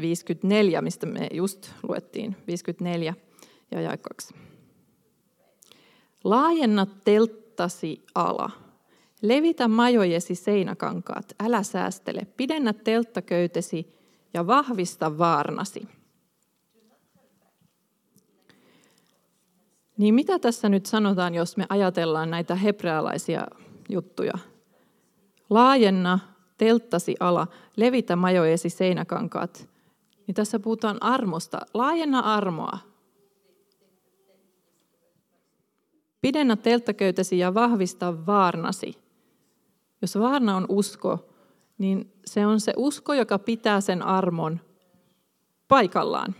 54, 0.00 0.82
mistä 0.82 1.06
me 1.06 1.28
just 1.32 1.70
luettiin, 1.82 2.36
54 2.46 3.14
ja 3.70 3.96
2. 3.96 4.34
Laajenna 6.24 6.86
telttasi 7.04 8.04
ala 8.14 8.50
Levitä 9.22 9.68
majojesi 9.68 10.34
seinäkankaat, 10.34 11.34
älä 11.40 11.62
säästele, 11.62 12.26
pidennä 12.36 12.72
telttaköytesi 12.72 13.94
ja 14.34 14.46
vahvista 14.46 15.18
vaarnasi. 15.18 15.88
Niin 19.98 20.14
mitä 20.14 20.38
tässä 20.38 20.68
nyt 20.68 20.86
sanotaan, 20.86 21.34
jos 21.34 21.56
me 21.56 21.66
ajatellaan 21.68 22.30
näitä 22.30 22.54
hebrealaisia 22.54 23.46
juttuja? 23.88 24.32
Laajenna 25.50 26.18
telttasi 26.56 27.16
ala, 27.20 27.46
levitä 27.76 28.16
majojesi 28.16 28.70
seinäkankaat. 28.70 29.68
Niin 30.26 30.34
tässä 30.34 30.58
puhutaan 30.58 31.02
armosta. 31.02 31.60
Laajenna 31.74 32.18
armoa. 32.18 32.78
Pidennä 36.20 36.56
telttaköytesi 36.56 37.38
ja 37.38 37.54
vahvista 37.54 38.26
vaarnasi. 38.26 39.07
Jos 40.02 40.18
vaarna 40.18 40.56
on 40.56 40.66
usko, 40.68 41.28
niin 41.78 42.12
se 42.24 42.46
on 42.46 42.60
se 42.60 42.72
usko, 42.76 43.14
joka 43.14 43.38
pitää 43.38 43.80
sen 43.80 44.02
armon 44.02 44.60
paikallaan. 45.68 46.34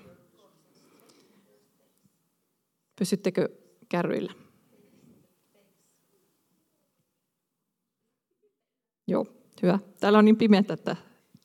Pysyttekö 2.98 3.48
kärryillä? 3.88 4.32
Joo, 9.06 9.26
hyvä. 9.62 9.78
Täällä 10.00 10.18
on 10.18 10.24
niin 10.24 10.36
pimeää, 10.36 10.64
että 10.68 10.96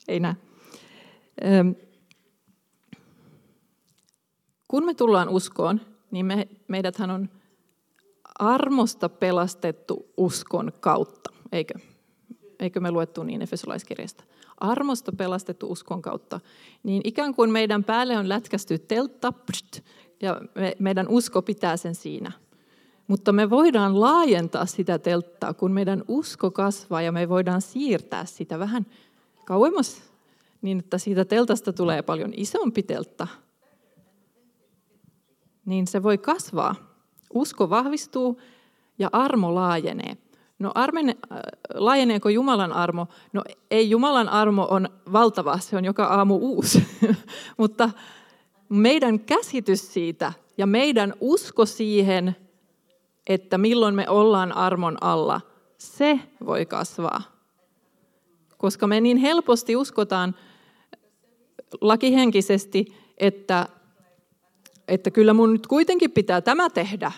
ei 0.08 0.20
näe. 0.20 0.36
Kun 4.68 4.86
me 4.86 4.94
tullaan 4.94 5.30
uskoon, 5.30 5.82
niin 6.12 6.26
me, 6.26 6.48
meidäthän 6.68 7.10
on 7.10 7.30
armosta 8.40 9.10
pelastettu 9.10 10.14
uskon 10.18 10.72
kautta, 10.80 11.34
eikö? 11.52 11.74
Eikö 12.64 12.80
me 12.80 12.92
luettu 12.92 13.24
niin 13.24 13.42
Efesolaiskirjasta? 13.42 14.24
Armosta 14.58 15.12
pelastettu 15.12 15.72
uskon 15.72 16.02
kautta. 16.02 16.40
Niin 16.84 17.02
ikään 17.04 17.36
kuin 17.36 17.52
meidän 17.52 17.84
päälle 17.84 18.18
on 18.18 18.30
lätkästy 18.30 18.80
teltta, 18.80 19.32
pst, 19.32 19.82
ja 20.22 20.42
me, 20.56 20.76
meidän 20.80 21.08
usko 21.08 21.42
pitää 21.42 21.78
sen 21.78 21.96
siinä. 21.96 22.32
Mutta 23.08 23.32
me 23.32 23.50
voidaan 23.50 24.02
laajentaa 24.02 24.66
sitä 24.66 25.00
telttaa, 25.00 25.54
kun 25.54 25.72
meidän 25.72 26.04
usko 26.08 26.52
kasvaa 26.52 27.02
ja 27.02 27.12
me 27.12 27.30
voidaan 27.30 27.62
siirtää 27.62 28.26
sitä 28.26 28.60
vähän 28.60 28.86
kauemmas, 29.46 30.04
niin 30.62 30.80
että 30.80 30.98
siitä 30.98 31.26
teltasta 31.26 31.74
tulee 31.74 32.02
paljon 32.02 32.34
isompi 32.38 32.84
teltta. 32.84 33.28
Niin 35.66 35.88
se 35.88 36.04
voi 36.04 36.18
kasvaa. 36.18 36.76
Usko 37.34 37.70
vahvistuu 37.70 38.42
ja 39.00 39.10
armo 39.12 39.56
laajenee. 39.56 40.18
No 40.64 40.72
armene, 40.76 41.18
äh, 41.32 41.38
laajeneeko 41.74 42.30
Jumalan 42.30 42.74
armo? 42.74 43.08
No 43.34 43.44
ei 43.72 43.90
Jumalan 43.90 44.30
armo 44.30 44.68
on 44.70 44.90
valtava, 45.12 45.58
se 45.58 45.78
on 45.78 45.86
joka 45.86 46.06
aamu 46.06 46.36
uusi. 46.36 46.86
Mutta 47.58 47.90
meidän 48.70 49.20
käsitys 49.20 49.94
siitä 49.94 50.34
ja 50.58 50.68
meidän 50.68 51.14
usko 51.20 51.66
siihen, 51.66 52.36
että 53.28 53.58
milloin 53.58 53.96
me 53.96 54.10
ollaan 54.10 54.52
armon 54.52 54.98
alla, 55.02 55.42
se 55.78 56.20
voi 56.46 56.66
kasvaa. 56.66 57.22
Koska 58.58 58.88
me 58.88 59.02
niin 59.02 59.18
helposti 59.18 59.76
uskotaan 59.76 60.36
lakihenkisesti, 61.82 62.86
että, 63.18 63.68
että 64.88 65.12
kyllä 65.12 65.34
mun 65.34 65.54
nyt 65.54 65.68
kuitenkin 65.68 66.12
pitää 66.12 66.42
tämä 66.42 66.70
tehdä. 66.70 67.12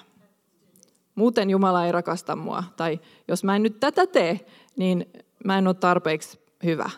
Muuten 1.16 1.50
Jumala 1.50 1.86
ei 1.86 1.92
rakasta 1.92 2.36
mua. 2.36 2.64
Tai 2.78 3.00
jos 3.28 3.44
mä 3.44 3.56
en 3.56 3.64
nyt 3.64 3.80
tätä 3.80 4.08
tee, 4.08 4.46
niin 4.78 5.06
mä 5.44 5.58
en 5.58 5.68
ole 5.68 5.76
tarpeeksi 5.76 6.40
hyvä. 6.64 6.90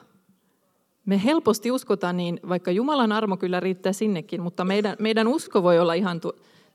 Me 1.06 1.24
helposti 1.24 1.72
uskotaan 1.72 2.18
niin, 2.18 2.40
vaikka 2.50 2.72
Jumalan 2.72 3.12
armo 3.12 3.38
kyllä 3.38 3.60
riittää 3.60 3.94
sinnekin, 3.94 4.42
mutta 4.42 4.66
meidän, 4.66 4.96
meidän 5.00 5.28
usko 5.28 5.64
voi 5.64 5.80
olla 5.80 5.94
ihan 5.94 6.22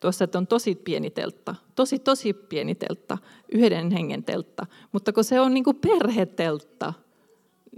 tuossa, 0.01 0.25
että 0.25 0.39
on 0.39 0.47
tosi 0.47 0.75
pieni 0.75 1.11
teltta, 1.11 1.55
tosi 1.75 1.99
tosi 1.99 2.33
pieni 2.33 2.75
teltta, 2.75 3.19
yhden 3.53 3.91
hengen 3.91 4.25
teltta, 4.25 4.67
mutta 4.93 5.13
kun 5.13 5.25
se 5.25 5.41
on 5.41 5.55
niin 5.55 5.65
kuin 5.65 5.77
perheteltta, 5.77 6.93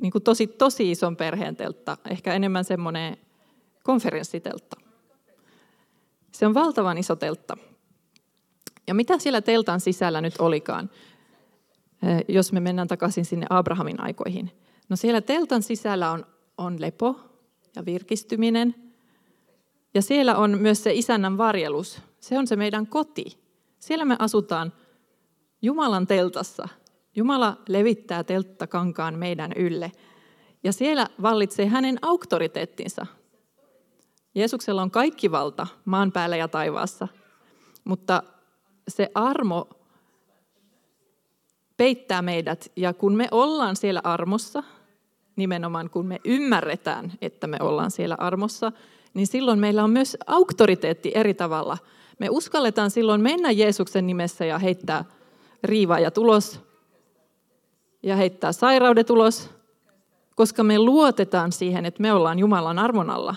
niin 0.00 0.12
kuin 0.12 0.24
tosi 0.24 0.46
tosi 0.46 0.90
ison 0.90 1.16
perheen 1.16 1.56
teltta, 1.56 1.96
ehkä 2.10 2.34
enemmän 2.34 2.64
semmoinen 2.64 3.16
konferenssiteltta. 3.82 4.76
Se 6.32 6.46
on 6.46 6.54
valtavan 6.54 6.98
iso 6.98 7.16
teltta. 7.16 7.56
Ja 8.86 8.94
mitä 8.94 9.18
siellä 9.18 9.40
teltan 9.40 9.80
sisällä 9.80 10.20
nyt 10.20 10.34
olikaan, 10.38 10.90
jos 12.28 12.52
me 12.52 12.60
mennään 12.60 12.88
takaisin 12.88 13.24
sinne 13.24 13.46
Abrahamin 13.50 14.00
aikoihin? 14.00 14.50
No 14.88 14.96
siellä 14.96 15.20
teltan 15.20 15.62
sisällä 15.62 16.10
on, 16.10 16.26
on 16.58 16.80
lepo 16.80 17.20
ja 17.76 17.84
virkistyminen. 17.84 18.74
Ja 19.94 20.02
siellä 20.02 20.36
on 20.36 20.58
myös 20.60 20.82
se 20.82 20.94
isännän 20.94 21.38
varjelus. 21.38 22.02
Se 22.20 22.38
on 22.38 22.46
se 22.46 22.56
meidän 22.56 22.86
koti. 22.86 23.38
Siellä 23.78 24.04
me 24.04 24.16
asutaan 24.18 24.72
Jumalan 25.62 26.06
teltassa. 26.06 26.68
Jumala 27.16 27.56
levittää 27.68 28.24
telttakankaan 28.24 29.18
meidän 29.18 29.52
ylle. 29.56 29.92
Ja 30.64 30.72
siellä 30.72 31.06
vallitsee 31.22 31.66
hänen 31.66 31.98
auktoriteettinsa. 32.02 33.06
Jeesuksella 34.34 34.82
on 34.82 34.90
kaikki 34.90 35.30
valta 35.30 35.66
maan 35.84 36.12
päällä 36.12 36.36
ja 36.36 36.48
taivaassa. 36.48 37.08
Mutta 37.84 38.22
se 38.88 39.10
armo 39.14 39.68
peittää 41.76 42.22
meidät. 42.22 42.72
Ja 42.76 42.92
kun 42.92 43.14
me 43.14 43.28
ollaan 43.30 43.76
siellä 43.76 44.00
armossa, 44.04 44.62
nimenomaan 45.36 45.90
kun 45.90 46.06
me 46.06 46.20
ymmärretään, 46.24 47.12
että 47.20 47.46
me 47.46 47.56
ollaan 47.60 47.90
siellä 47.90 48.16
armossa, 48.18 48.72
niin 49.14 49.26
silloin 49.26 49.58
meillä 49.58 49.84
on 49.84 49.90
myös 49.90 50.16
auktoriteetti 50.26 51.12
eri 51.14 51.34
tavalla. 51.34 51.78
Me 52.18 52.28
uskalletaan 52.30 52.90
silloin 52.90 53.20
mennä 53.20 53.50
Jeesuksen 53.50 54.06
nimessä 54.06 54.44
ja 54.44 54.58
heittää 54.58 55.04
riivaa 55.64 56.00
ja 56.00 56.10
tulos 56.10 56.60
ja 58.02 58.16
heittää 58.16 58.52
sairaudet 58.52 59.10
ulos, 59.10 59.50
koska 60.34 60.64
me 60.64 60.78
luotetaan 60.78 61.52
siihen, 61.52 61.84
että 61.84 62.02
me 62.02 62.12
ollaan 62.12 62.38
Jumalan 62.38 62.78
armon 62.78 63.10
alla. 63.10 63.36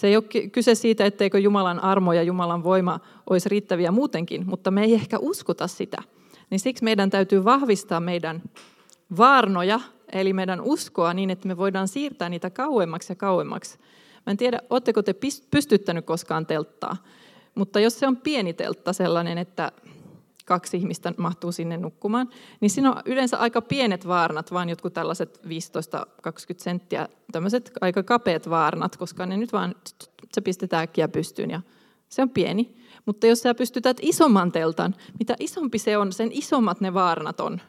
Se 0.00 0.06
ei 0.06 0.16
ole 0.16 0.48
kyse 0.52 0.74
siitä, 0.74 1.04
etteikö 1.04 1.38
Jumalan 1.38 1.80
armo 1.80 2.12
ja 2.12 2.22
Jumalan 2.22 2.64
voima 2.64 3.00
olisi 3.30 3.48
riittäviä 3.48 3.90
muutenkin, 3.90 4.46
mutta 4.46 4.70
me 4.70 4.84
ei 4.84 4.94
ehkä 4.94 5.18
uskota 5.18 5.66
sitä. 5.66 6.02
Niin 6.50 6.60
siksi 6.60 6.84
meidän 6.84 7.10
täytyy 7.10 7.44
vahvistaa 7.44 8.00
meidän 8.00 8.42
vaarnoja, 9.16 9.80
eli 10.12 10.32
meidän 10.32 10.60
uskoa 10.60 11.14
niin, 11.14 11.30
että 11.30 11.48
me 11.48 11.56
voidaan 11.56 11.88
siirtää 11.88 12.28
niitä 12.28 12.50
kauemmaksi 12.50 13.12
ja 13.12 13.16
kauemmaksi. 13.16 13.78
Mä 14.26 14.30
en 14.30 14.36
tiedä, 14.36 14.58
oletteko 14.70 15.02
te 15.02 15.14
pystyttänyt 15.50 16.06
koskaan 16.06 16.46
telttaa, 16.46 16.96
mutta 17.54 17.80
jos 17.80 17.98
se 17.98 18.06
on 18.06 18.16
pieni 18.16 18.52
teltta 18.52 18.92
sellainen, 18.92 19.38
että 19.38 19.72
kaksi 20.50 20.76
ihmistä 20.76 21.12
mahtuu 21.16 21.52
sinne 21.52 21.76
nukkumaan, 21.76 22.28
niin 22.60 22.70
siinä 22.70 22.90
on 22.90 23.02
yleensä 23.04 23.38
aika 23.38 23.62
pienet 23.62 24.06
vaarnat, 24.06 24.52
vaan 24.52 24.68
jotkut 24.68 24.92
tällaiset 24.92 25.40
15-20 25.46 25.48
senttiä, 26.56 27.08
tämmöiset 27.32 27.72
aika 27.80 28.02
kapeat 28.02 28.50
vaarnat, 28.50 28.96
koska 28.96 29.26
ne 29.26 29.36
nyt 29.36 29.52
vaan, 29.52 29.74
se 30.32 30.40
pistetään 30.40 30.82
äkkiä 30.82 31.08
pystyyn 31.08 31.50
ja 31.50 31.60
se 32.08 32.22
on 32.22 32.30
pieni. 32.30 32.76
Mutta 33.06 33.26
jos 33.26 33.40
sä 33.40 33.54
pystytät 33.54 33.96
isomman 34.02 34.52
teltan, 34.52 34.94
mitä 35.18 35.36
isompi 35.38 35.78
se 35.78 35.98
on, 35.98 36.12
sen 36.12 36.32
isommat 36.32 36.80
ne 36.80 36.94
vaarnat 36.94 37.40
on. 37.40 37.60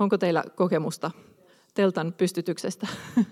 Onko 0.00 0.18
teillä 0.18 0.44
kokemusta 0.54 1.10
teltan 1.74 2.12
pystytyksestä? 2.12 2.86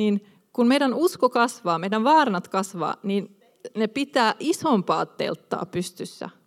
niin 0.00 0.26
kun 0.52 0.68
meidän 0.68 0.94
usko 0.94 1.28
kasvaa, 1.28 1.78
meidän 1.78 2.04
vaarnat 2.04 2.48
kasvaa, 2.48 2.96
niin 3.02 3.36
ne 3.76 3.86
pitää 3.86 4.34
isompaa 4.40 5.06
telttaa 5.06 5.66
pystyssä– 5.66 6.30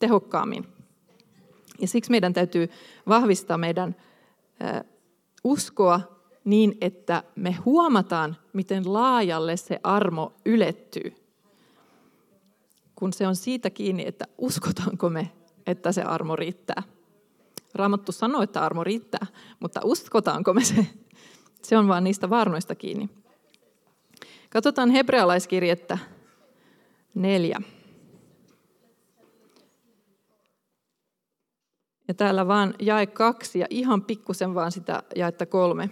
tehokkaammin. 0.00 0.66
Ja 1.80 1.88
siksi 1.88 2.10
meidän 2.10 2.32
täytyy 2.32 2.70
vahvistaa 3.08 3.58
meidän 3.58 3.96
uskoa 5.44 6.00
niin, 6.44 6.78
että 6.80 7.22
me 7.36 7.52
huomataan, 7.64 8.36
miten 8.52 8.92
laajalle 8.92 9.56
se 9.56 9.80
armo 9.82 10.32
ylettyy. 10.44 11.14
Kun 12.94 13.12
se 13.12 13.26
on 13.26 13.36
siitä 13.36 13.70
kiinni, 13.70 14.06
että 14.06 14.24
uskotaanko 14.38 15.10
me, 15.10 15.30
että 15.66 15.92
se 15.92 16.02
armo 16.02 16.36
riittää. 16.36 16.82
Raamattu 17.74 18.12
sanoo, 18.12 18.42
että 18.42 18.60
armo 18.60 18.84
riittää, 18.84 19.26
mutta 19.60 19.80
uskotaanko 19.84 20.54
me 20.54 20.64
se? 20.64 20.86
Se 21.62 21.78
on 21.78 21.88
vaan 21.88 22.04
niistä 22.04 22.30
varnoista 22.30 22.74
kiinni. 22.74 23.08
Katsotaan 24.50 24.90
hebrealaiskirjettä 24.90 25.98
neljä. 27.14 27.60
Ja 32.10 32.14
täällä 32.14 32.48
vaan 32.48 32.74
jae 32.78 33.06
kaksi 33.06 33.58
ja 33.58 33.66
ihan 33.70 34.02
pikkusen 34.02 34.54
vaan 34.54 34.72
sitä 34.72 35.02
jaetta 35.16 35.46
kolme. 35.46 35.90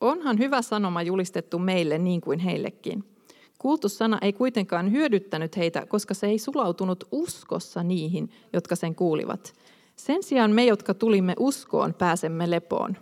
Onhan 0.00 0.38
hyvä 0.38 0.62
sanoma 0.62 1.02
julistettu 1.02 1.58
meille 1.58 1.98
niin 1.98 2.20
kuin 2.20 2.38
heillekin. 2.38 3.04
Kuultu 3.58 3.88
sana 3.88 4.18
ei 4.22 4.32
kuitenkaan 4.32 4.92
hyödyttänyt 4.92 5.56
heitä, 5.56 5.86
koska 5.86 6.14
se 6.14 6.26
ei 6.26 6.38
sulautunut 6.38 7.04
uskossa 7.12 7.82
niihin, 7.82 8.30
jotka 8.52 8.76
sen 8.76 8.94
kuulivat. 8.94 9.54
Sen 9.96 10.22
sijaan 10.22 10.50
me, 10.50 10.64
jotka 10.64 10.94
tulimme 10.94 11.34
uskoon, 11.38 11.94
pääsemme 11.94 12.50
lepoon. 12.50 12.96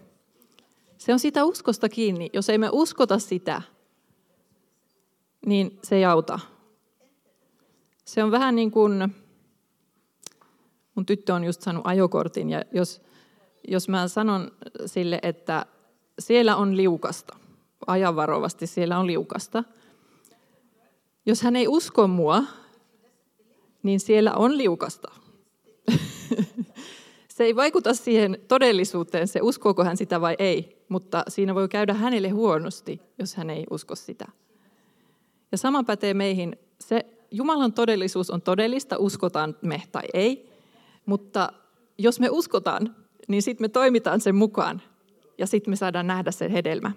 Se 0.98 1.12
on 1.12 1.18
sitä 1.18 1.44
uskosta 1.44 1.88
kiinni. 1.88 2.30
Jos 2.32 2.50
ei 2.50 2.58
me 2.58 2.68
uskota 2.72 3.18
sitä, 3.18 3.62
niin 5.46 5.78
se 5.82 5.96
ei 5.96 6.04
auta. 6.04 6.40
Se 8.04 8.24
on 8.24 8.30
vähän 8.30 8.56
niin 8.56 8.70
kuin, 8.70 9.14
mun 11.00 11.06
tyttö 11.06 11.34
on 11.34 11.44
just 11.44 11.62
saanut 11.62 11.86
ajokortin 11.86 12.50
ja 12.50 12.62
jos, 12.72 13.02
jos 13.68 13.88
mä 13.88 14.08
sanon 14.08 14.50
sille, 14.86 15.18
että 15.22 15.66
siellä 16.18 16.56
on 16.56 16.76
liukasta, 16.76 17.36
ajan 17.86 18.16
varovasti, 18.16 18.66
siellä 18.66 18.98
on 18.98 19.06
liukasta. 19.06 19.64
Jos 21.26 21.42
hän 21.42 21.56
ei 21.56 21.68
usko 21.68 22.08
mua, 22.08 22.42
niin 23.82 24.00
siellä 24.00 24.32
on 24.34 24.58
liukasta. 24.58 25.12
se 27.34 27.44
ei 27.44 27.56
vaikuta 27.56 27.94
siihen 27.94 28.38
todellisuuteen, 28.48 29.28
se 29.28 29.40
uskooko 29.42 29.84
hän 29.84 29.96
sitä 29.96 30.20
vai 30.20 30.36
ei, 30.38 30.84
mutta 30.88 31.22
siinä 31.28 31.54
voi 31.54 31.68
käydä 31.68 31.94
hänelle 31.94 32.28
huonosti, 32.28 33.00
jos 33.18 33.34
hän 33.34 33.50
ei 33.50 33.66
usko 33.70 33.94
sitä. 33.94 34.26
Ja 35.52 35.58
sama 35.58 35.84
pätee 35.84 36.14
meihin. 36.14 36.56
Se 36.80 37.06
Jumalan 37.30 37.72
todellisuus 37.72 38.30
on 38.30 38.42
todellista, 38.42 38.96
uskotaan 38.98 39.56
me 39.62 39.82
tai 39.92 40.02
ei, 40.14 40.49
mutta 41.06 41.52
jos 41.98 42.20
me 42.20 42.28
uskotaan, 42.30 42.96
niin 43.28 43.42
sitten 43.42 43.64
me 43.64 43.68
toimitaan 43.68 44.20
sen 44.20 44.34
mukaan 44.34 44.82
ja 45.38 45.46
sitten 45.46 45.72
me 45.72 45.76
saadaan 45.76 46.06
nähdä 46.06 46.30
sen 46.30 46.50
hedelmä. 46.50 46.92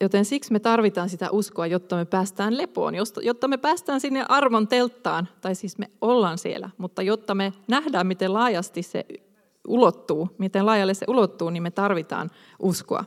Joten 0.00 0.24
siksi 0.24 0.52
me 0.52 0.60
tarvitaan 0.60 1.08
sitä 1.08 1.30
uskoa, 1.30 1.66
jotta 1.66 1.96
me 1.96 2.04
päästään 2.04 2.58
lepoon, 2.58 2.94
jotta 3.22 3.48
me 3.48 3.56
päästään 3.56 4.00
sinne 4.00 4.24
armon 4.28 4.68
telttaan, 4.68 5.28
tai 5.40 5.54
siis 5.54 5.78
me 5.78 5.90
ollaan 6.00 6.38
siellä, 6.38 6.70
mutta 6.78 7.02
jotta 7.02 7.34
me 7.34 7.52
nähdään, 7.68 8.06
miten 8.06 8.32
laajasti 8.32 8.82
se 8.82 9.04
ulottuu, 9.68 10.28
miten 10.38 10.66
laajalle 10.66 10.94
se 10.94 11.06
ulottuu, 11.08 11.50
niin 11.50 11.62
me 11.62 11.70
tarvitaan 11.70 12.30
uskoa. 12.58 13.04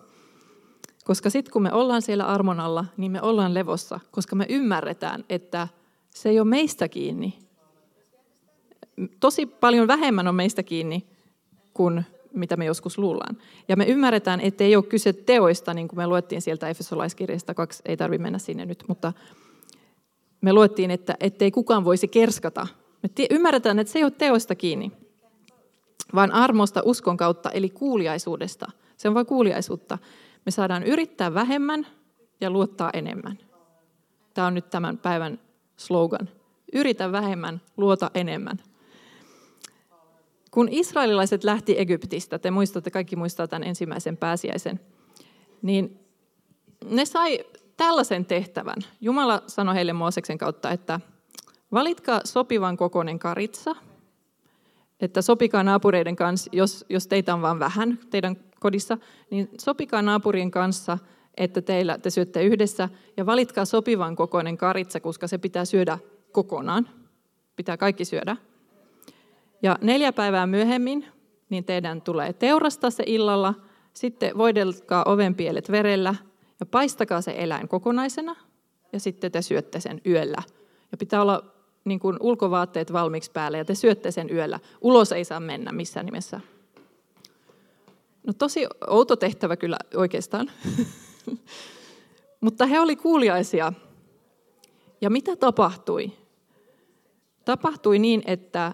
Koska 1.06 1.30
sitten 1.30 1.54
kun 1.54 1.62
me 1.62 1.74
ollaan 1.74 2.02
siellä 2.02 2.26
armon 2.26 2.60
alla, 2.60 2.86
niin 2.98 3.12
me 3.12 3.22
ollaan 3.22 3.54
levossa, 3.54 4.00
koska 4.12 4.36
me 4.36 4.46
ymmärretään, 4.50 5.26
että 5.30 5.68
se 6.13 6.30
ei 6.30 6.39
ole 6.39 6.47
meistä 6.47 6.89
kiinni. 6.89 7.39
Tosi 9.19 9.45
paljon 9.45 9.88
vähemmän 9.88 10.28
on 10.28 10.36
meistä 10.36 10.63
kiinni 10.63 11.08
kuin 11.73 12.06
mitä 12.34 12.58
me 12.58 12.65
joskus 12.65 12.97
luullaan. 12.97 13.38
Ja 13.67 13.76
me 13.76 13.86
ymmärretään, 13.86 14.41
että 14.41 14.63
ei 14.63 14.76
ole 14.76 14.84
kyse 14.84 15.13
teoista, 15.13 15.73
niin 15.73 15.88
kuin 15.88 15.99
me 15.99 16.08
luettiin 16.08 16.41
sieltä 16.41 16.69
Efesolaiskirjasta 16.69 17.54
kaksi, 17.54 17.84
ei 17.86 17.97
tarvitse 17.97 18.21
mennä 18.21 18.39
sinne 18.39 18.65
nyt, 18.65 18.84
mutta 18.88 19.13
me 20.41 20.54
luettiin, 20.54 20.91
että 20.91 21.15
ettei 21.19 21.52
kukaan 21.52 21.86
voisi 21.86 22.08
kerskata. 22.08 22.67
Me 23.04 23.10
ymmärretään, 23.30 23.80
että 23.80 23.93
se 23.93 23.99
ei 23.99 24.04
ole 24.04 24.12
teoista 24.12 24.56
kiinni, 24.56 24.91
vaan 26.15 26.32
armosta 26.32 26.82
uskon 26.86 27.17
kautta, 27.17 27.49
eli 27.49 27.69
kuuliaisuudesta. 27.69 28.71
Se 28.97 29.08
on 29.08 29.13
vain 29.13 29.26
kuuliaisuutta. 29.26 29.97
Me 30.45 30.52
saadaan 30.52 30.84
yrittää 30.84 31.34
vähemmän 31.34 31.88
ja 32.41 32.49
luottaa 32.49 32.89
enemmän. 32.93 33.39
Tämä 34.34 34.47
on 34.47 34.54
nyt 34.54 34.69
tämän 34.69 34.97
päivän 34.97 35.39
slogan. 35.78 36.30
Yritä 36.74 37.12
vähemmän, 37.12 37.62
luota 37.78 38.12
enemmän. 38.14 38.58
Kun 40.52 40.68
israelilaiset 40.72 41.44
lähti 41.44 41.80
Egyptistä, 41.80 42.40
te 42.40 42.52
muistatte, 42.52 42.92
kaikki 42.92 43.16
muistaa 43.16 43.48
tämän 43.48 43.68
ensimmäisen 43.68 44.18
pääsiäisen, 44.18 44.80
niin 45.62 46.00
ne 46.86 47.06
sai 47.06 47.40
tällaisen 47.78 48.26
tehtävän. 48.26 48.76
Jumala 49.02 49.44
sanoi 49.48 49.76
heille 49.76 49.94
Mooseksen 49.94 50.38
kautta, 50.38 50.72
että 50.72 51.00
valitkaa 51.72 52.22
sopivan 52.24 52.78
kokoinen 52.78 53.20
karitsa, 53.20 53.76
että 55.00 55.22
sopikaa 55.22 55.64
naapureiden 55.64 56.16
kanssa, 56.16 56.50
jos, 56.54 56.86
jos 56.90 57.08
teitä 57.08 57.34
on 57.34 57.42
vain 57.42 57.60
vähän 57.60 58.00
teidän 58.10 58.36
kodissa, 58.60 58.98
niin 59.30 59.50
sopikaa 59.62 60.02
naapurien 60.02 60.52
kanssa, 60.52 60.98
että 61.38 61.62
teillä, 61.62 61.98
te 61.98 62.10
syötte 62.10 62.43
yhdessä, 62.43 62.89
ja 63.17 63.26
valitkaa 63.26 63.65
sopivan 63.65 64.15
kokoinen 64.15 64.58
karitsa, 64.58 65.00
koska 65.00 65.28
se 65.28 65.38
pitää 65.38 65.65
syödä 65.65 65.98
kokonaan. 66.32 66.89
Pitää 67.56 67.78
kaikki 67.78 68.06
syödä. 68.06 68.38
Ja 69.62 69.78
neljä 69.82 70.13
päivää 70.13 70.48
myöhemmin 70.48 71.06
niin 71.54 71.63
teidän 71.63 72.02
tulee 72.02 72.34
teurastaa 72.34 72.89
se 72.89 73.04
illalla, 73.08 73.54
sitten 73.93 74.38
voidelkaa 74.38 75.04
ovenpielet 75.06 75.72
verellä 75.72 76.15
ja 76.60 76.65
paistakaa 76.65 77.22
se 77.22 77.36
eläin 77.38 77.67
kokonaisena 77.67 78.36
ja 78.93 79.00
sitten 79.00 79.32
te 79.32 79.41
syötte 79.41 79.80
sen 79.80 80.02
yöllä. 80.06 80.43
Ja 80.91 80.98
pitää 80.98 81.22
olla 81.22 81.43
niin 81.86 82.00
kuin 82.00 82.17
ulkovaatteet 82.19 82.93
valmiiksi 82.93 83.32
päälle 83.32 83.58
ja 83.58 83.65
te 83.65 83.76
syötte 83.76 84.12
sen 84.12 84.30
yöllä. 84.32 84.60
Ulos 84.82 85.12
ei 85.12 85.26
saa 85.26 85.39
mennä 85.39 85.72
missään 85.72 86.06
nimessä. 86.06 86.39
No 88.28 88.34
tosi 88.34 88.67
outo 88.88 89.15
tehtävä 89.15 89.56
kyllä 89.56 89.78
oikeastaan. 89.96 90.52
Mutta 92.42 92.66
he 92.66 92.80
oli 92.80 92.96
kuuliaisia. 92.96 93.74
Ja 95.02 95.10
mitä 95.10 95.36
tapahtui? 95.36 96.12
Tapahtui 97.46 98.00
niin, 98.00 98.24
että 98.26 98.74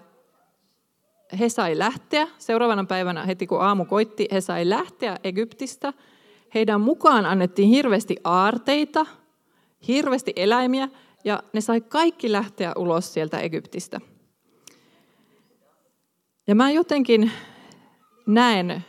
he 1.40 1.48
sai 1.48 1.78
lähteä, 1.78 2.28
seuraavana 2.38 2.84
päivänä 2.84 3.24
heti 3.24 3.46
kun 3.46 3.62
aamu 3.62 3.84
koitti, 3.84 4.28
he 4.32 4.40
sai 4.40 4.68
lähteä 4.68 5.16
Egyptistä. 5.24 5.92
Heidän 6.54 6.80
mukaan 6.80 7.26
annettiin 7.26 7.68
hirveästi 7.68 8.16
aarteita, 8.24 9.06
hirveästi 9.88 10.32
eläimiä, 10.36 10.88
ja 11.24 11.42
ne 11.52 11.60
sai 11.60 11.80
kaikki 11.80 12.32
lähteä 12.32 12.72
ulos 12.76 13.14
sieltä 13.14 13.38
Egyptistä. 13.38 14.00
Ja 16.46 16.54
mä 16.54 16.70
jotenkin 16.70 17.30
näen 18.26 18.84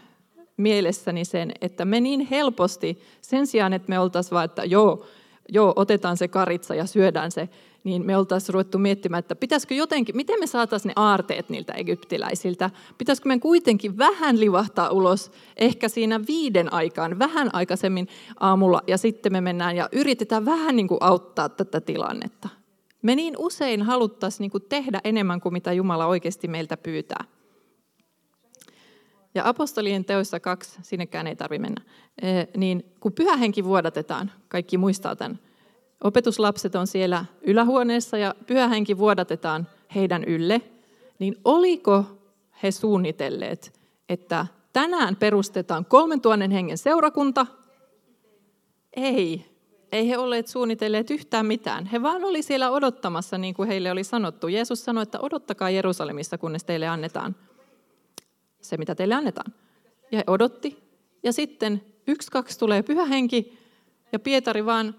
mielessäni 0.57 1.25
sen, 1.25 1.51
että 1.61 1.85
me 1.85 1.99
niin 1.99 2.27
helposti, 2.31 2.99
sen 3.21 3.47
sijaan, 3.47 3.73
että 3.73 3.89
me 3.89 3.99
oltaisiin 3.99 4.31
vaan, 4.31 4.45
että 4.45 4.63
joo, 4.63 5.05
joo, 5.49 5.73
otetaan 5.75 6.17
se 6.17 6.27
karitsa 6.27 6.75
ja 6.75 6.85
syödään 6.85 7.31
se, 7.31 7.49
niin 7.83 8.05
me 8.05 8.17
oltaisiin 8.17 8.53
ruvettu 8.53 8.77
miettimään, 8.77 9.19
että 9.19 9.35
pitäisikö 9.35 9.73
jotenkin, 9.73 10.15
miten 10.15 10.39
me 10.39 10.47
saataisiin 10.47 10.89
ne 10.89 10.93
aarteet 10.95 11.49
niiltä 11.49 11.73
egyptiläisiltä, 11.73 12.69
pitäisikö 12.97 13.27
me 13.27 13.39
kuitenkin 13.39 13.97
vähän 13.97 14.39
livahtaa 14.39 14.89
ulos, 14.89 15.31
ehkä 15.57 15.89
siinä 15.89 16.21
viiden 16.27 16.73
aikaan, 16.73 17.19
vähän 17.19 17.49
aikaisemmin 17.53 18.07
aamulla, 18.39 18.81
ja 18.87 18.97
sitten 18.97 19.31
me 19.31 19.41
mennään 19.41 19.75
ja 19.75 19.89
yritetään 19.91 20.45
vähän 20.45 20.75
niin 20.75 20.87
kuin 20.87 20.97
auttaa 21.01 21.49
tätä 21.49 21.81
tilannetta. 21.81 22.49
Me 23.01 23.15
niin 23.15 23.35
usein 23.37 23.81
haluttaisiin 23.81 24.39
niin 24.39 24.51
kuin 24.51 24.63
tehdä 24.69 25.01
enemmän 25.03 25.41
kuin 25.41 25.53
mitä 25.53 25.73
Jumala 25.73 26.05
oikeasti 26.05 26.47
meiltä 26.47 26.77
pyytää. 26.77 27.25
Ja 29.35 29.47
apostolien 29.47 30.05
teoissa 30.05 30.39
kaksi, 30.39 30.79
sinnekään 30.81 31.27
ei 31.27 31.35
tarvitse 31.35 31.61
mennä, 31.61 31.81
niin 32.57 32.93
kun 32.99 33.13
pyhä 33.13 33.37
henki 33.37 33.63
vuodatetaan, 33.63 34.31
kaikki 34.47 34.77
muistaa 34.77 35.15
tämän, 35.15 35.39
opetuslapset 36.03 36.75
on 36.75 36.87
siellä 36.87 37.25
ylähuoneessa 37.41 38.17
ja 38.17 38.35
pyhä 38.47 38.67
henki 38.67 38.97
vuodatetaan 38.97 39.67
heidän 39.95 40.23
ylle, 40.23 40.61
niin 41.19 41.35
oliko 41.45 42.05
he 42.63 42.71
suunnitelleet, 42.71 43.79
että 44.09 44.45
tänään 44.73 45.15
perustetaan 45.15 45.85
kolmen 45.85 46.21
tuhannen 46.21 46.51
hengen 46.51 46.77
seurakunta? 46.77 47.45
Ei, 48.95 49.45
ei 49.91 50.09
he 50.09 50.17
olleet 50.17 50.47
suunnitelleet 50.47 51.11
yhtään 51.11 51.45
mitään. 51.45 51.85
He 51.85 52.01
vaan 52.01 52.23
oli 52.23 52.41
siellä 52.41 52.71
odottamassa, 52.71 53.37
niin 53.37 53.53
kuin 53.53 53.67
heille 53.67 53.91
oli 53.91 54.03
sanottu. 54.03 54.47
Jeesus 54.47 54.85
sanoi, 54.85 55.03
että 55.03 55.19
odottakaa 55.21 55.69
Jerusalemissa, 55.69 56.37
kunnes 56.37 56.63
teille 56.63 56.87
annetaan 56.87 57.35
se, 58.61 58.77
mitä 58.77 58.95
teille 58.95 59.15
annetaan. 59.15 59.53
Ja 60.11 60.17
he 60.17 60.23
odotti. 60.27 60.83
Ja 61.23 61.33
sitten 61.33 61.81
yksi, 62.07 62.31
kaksi 62.31 62.59
tulee 62.59 62.83
pyhä 62.83 63.05
henki, 63.05 63.57
ja 64.11 64.19
Pietari 64.19 64.65
vaan 64.65 64.95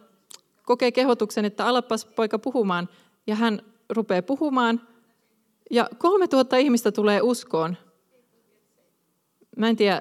kokee 0.62 0.92
kehotuksen, 0.92 1.44
että 1.44 1.66
alapas 1.66 2.04
poika 2.04 2.38
puhumaan, 2.38 2.88
ja 3.26 3.34
hän 3.34 3.62
rupeaa 3.88 4.22
puhumaan, 4.22 4.80
ja 5.70 5.88
kolme 5.98 6.28
tuhatta 6.28 6.56
ihmistä 6.56 6.92
tulee 6.92 7.20
uskoon. 7.22 7.76
Mä 9.56 9.68
en 9.68 9.76
tiedä 9.76 10.00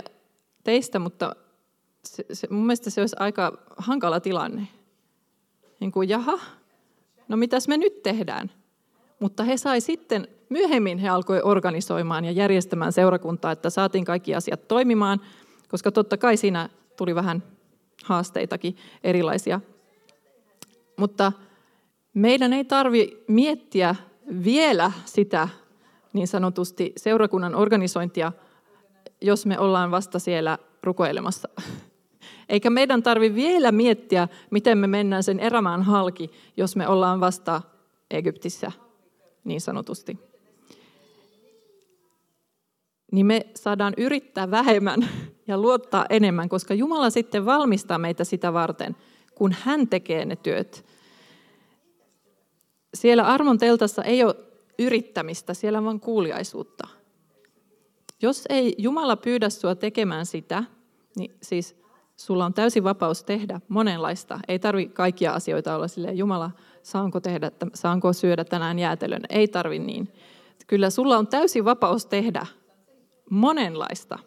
teistä, 0.64 1.00
mutta 1.00 1.36
se, 2.06 2.26
se, 2.34 2.48
mun 2.52 2.66
mielestä 2.66 2.90
se 2.90 3.02
olisi 3.02 3.16
aika 3.20 3.58
hankala 3.78 4.20
tilanne. 4.20 4.68
Niin 5.80 5.92
kuin, 5.92 6.10
jaha, 6.10 6.40
no 7.28 7.38
mitäs 7.38 7.68
me 7.68 7.78
nyt 7.78 8.04
tehdään? 8.04 8.52
Mutta 9.20 9.44
he 9.44 9.58
sai 9.58 9.82
sitten, 9.82 10.28
myöhemmin 10.52 10.98
he 10.98 11.10
alkoi 11.10 11.42
organisoimaan 11.44 12.26
ja 12.26 12.32
järjestämään 12.32 12.94
seurakuntaa, 12.94 13.52
että 13.52 13.70
saatiin 13.70 14.06
kaikki 14.06 14.36
asiat 14.36 14.68
toimimaan, 14.68 15.22
koska 15.68 15.92
totta 15.92 16.18
kai 16.18 16.38
siinä 16.38 16.70
tuli 16.98 17.16
vähän 17.16 17.44
haasteitakin 18.04 18.76
erilaisia. 19.04 19.62
Mutta 20.98 21.32
meidän 22.14 22.54
ei 22.54 22.66
tarvi 22.66 23.24
miettiä 23.28 23.96
vielä 24.44 24.92
sitä 25.06 25.50
niin 26.14 26.28
sanotusti 26.28 26.94
seurakunnan 26.98 27.56
organisointia, 27.56 28.32
jos 29.22 29.46
me 29.46 29.60
ollaan 29.60 29.92
vasta 29.92 30.20
siellä 30.20 30.58
rukoilemassa. 30.84 31.50
Eikä 32.50 32.70
meidän 32.70 33.04
tarvi 33.04 33.36
vielä 33.36 33.72
miettiä, 33.72 34.28
miten 34.50 34.78
me 34.78 34.88
mennään 34.88 35.24
sen 35.24 35.40
erämään 35.40 35.84
halki, 35.84 36.32
jos 36.58 36.76
me 36.76 36.88
ollaan 36.88 37.20
vasta 37.20 37.62
Egyptissä 38.12 38.72
niin 39.44 39.62
sanotusti. 39.62 40.31
Niin 43.12 43.26
me 43.26 43.48
saadaan 43.56 43.94
yrittää 43.98 44.52
vähemmän 44.52 45.10
ja 45.48 45.58
luottaa 45.58 46.06
enemmän, 46.10 46.50
koska 46.50 46.74
Jumala 46.74 47.10
sitten 47.10 47.46
valmistaa 47.46 47.98
meitä 47.98 48.24
sitä 48.24 48.54
varten, 48.54 48.96
kun 49.36 49.56
hän 49.62 49.88
tekee 49.88 50.26
ne 50.26 50.36
työt. 50.36 50.86
Siellä 52.94 53.24
armon 53.24 53.58
teltassa 53.58 54.04
ei 54.04 54.24
ole 54.24 54.36
yrittämistä, 54.80 55.54
siellä 55.54 55.78
on 55.78 55.86
vain 55.86 56.00
kuuliaisuutta. 56.00 56.88
Jos 58.22 58.44
ei 58.50 58.76
Jumala 58.78 59.16
pyydä 59.16 59.50
sinua 59.50 59.76
tekemään 59.76 60.26
sitä, 60.26 60.64
niin 61.16 61.32
siis 61.42 61.82
sulla 62.18 62.46
on 62.46 62.54
täysi 62.54 62.84
vapaus 62.84 63.24
tehdä 63.24 63.62
monenlaista. 63.68 64.40
Ei 64.48 64.60
tarvi 64.60 64.86
kaikkia 64.86 65.34
asioita 65.34 65.76
olla 65.76 65.88
silleen, 65.88 66.18
Jumala, 66.18 66.52
saanko, 66.84 67.20
tehdä, 67.20 67.52
saanko 67.74 68.14
syödä 68.14 68.44
tänään 68.46 68.80
jäätelön? 68.80 69.22
Ei 69.30 69.48
tarvi 69.48 69.80
niin. 69.80 70.14
Kyllä 70.68 70.90
sulla 70.90 71.18
on 71.18 71.28
täysi 71.28 71.66
vapaus 71.66 72.06
tehdä 72.06 72.46
monenlaista. 73.32 74.20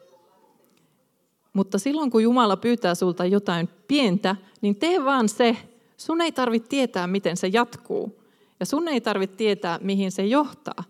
Mutta 1.53 1.79
silloin 1.79 2.11
kun 2.11 2.23
Jumala 2.23 2.57
pyytää 2.57 2.95
sulta 2.95 3.25
jotain 3.25 3.69
pientä, 3.89 4.37
niin 4.61 4.77
tee 4.77 5.05
vaan 5.05 5.29
se. 5.29 5.57
Sun 5.97 6.21
ei 6.21 6.33
tarvitse 6.33 6.69
tietää, 6.69 7.07
miten 7.07 7.37
se 7.37 7.49
jatkuu. 7.49 8.23
Ja 8.61 8.67
sun 8.67 8.89
ei 8.89 9.01
tarvitse 9.01 9.37
tietää, 9.37 9.79
mihin 9.83 10.13
se 10.13 10.27
johtaa. 10.27 10.85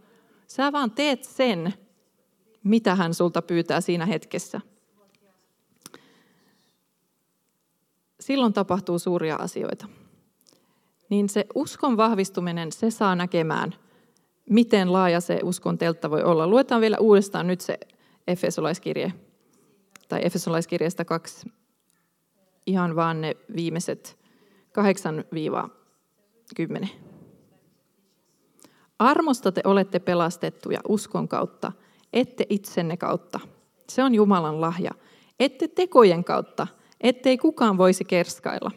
Sä 0.47 0.73
vaan 0.73 0.91
teet 0.91 1.25
sen, 1.25 1.75
mitä 2.65 2.95
hän 2.95 3.15
sulta 3.15 3.43
pyytää 3.43 3.81
siinä 3.81 4.07
hetkessä. 4.07 4.61
Silloin 8.21 8.53
tapahtuu 8.53 8.99
suuria 8.99 9.37
asioita. 9.37 9.87
Niin 11.09 11.29
se 11.29 11.47
uskon 11.55 11.97
vahvistuminen, 11.97 12.73
se 12.73 12.91
saa 12.91 13.17
näkemään, 13.17 13.75
miten 14.51 14.93
laaja 14.93 15.21
se 15.21 15.41
uskon 15.43 15.79
teltta 15.79 16.11
voi 16.11 16.23
olla. 16.23 16.47
Luetaan 16.47 16.81
vielä 16.81 16.97
uudestaan 17.01 17.47
nyt 17.47 17.61
se 17.61 17.79
Efesolaiskirje, 18.29 19.13
tai 20.09 20.21
Efesolaiskirjasta 20.25 21.05
kaksi, 21.05 21.53
ihan 22.67 22.97
vaan 22.97 23.21
ne 23.21 23.37
viimeiset 23.57 24.19
8-10. 26.85 26.89
Armosta 28.99 29.53
te 29.53 29.61
olette 29.65 29.99
pelastettuja 29.99 30.81
uskon 30.89 31.29
kautta, 31.29 31.73
ette 32.13 32.47
itsenne 32.49 32.97
kautta. 32.97 33.41
Se 33.89 34.03
on 34.03 34.15
Jumalan 34.15 34.61
lahja. 34.61 34.91
Ette 35.41 35.69
tekojen 35.69 36.25
kautta, 36.25 36.67
ettei 37.01 37.39
kukaan 37.39 37.79
voisi 37.79 38.05
kerskailla. 38.05 38.71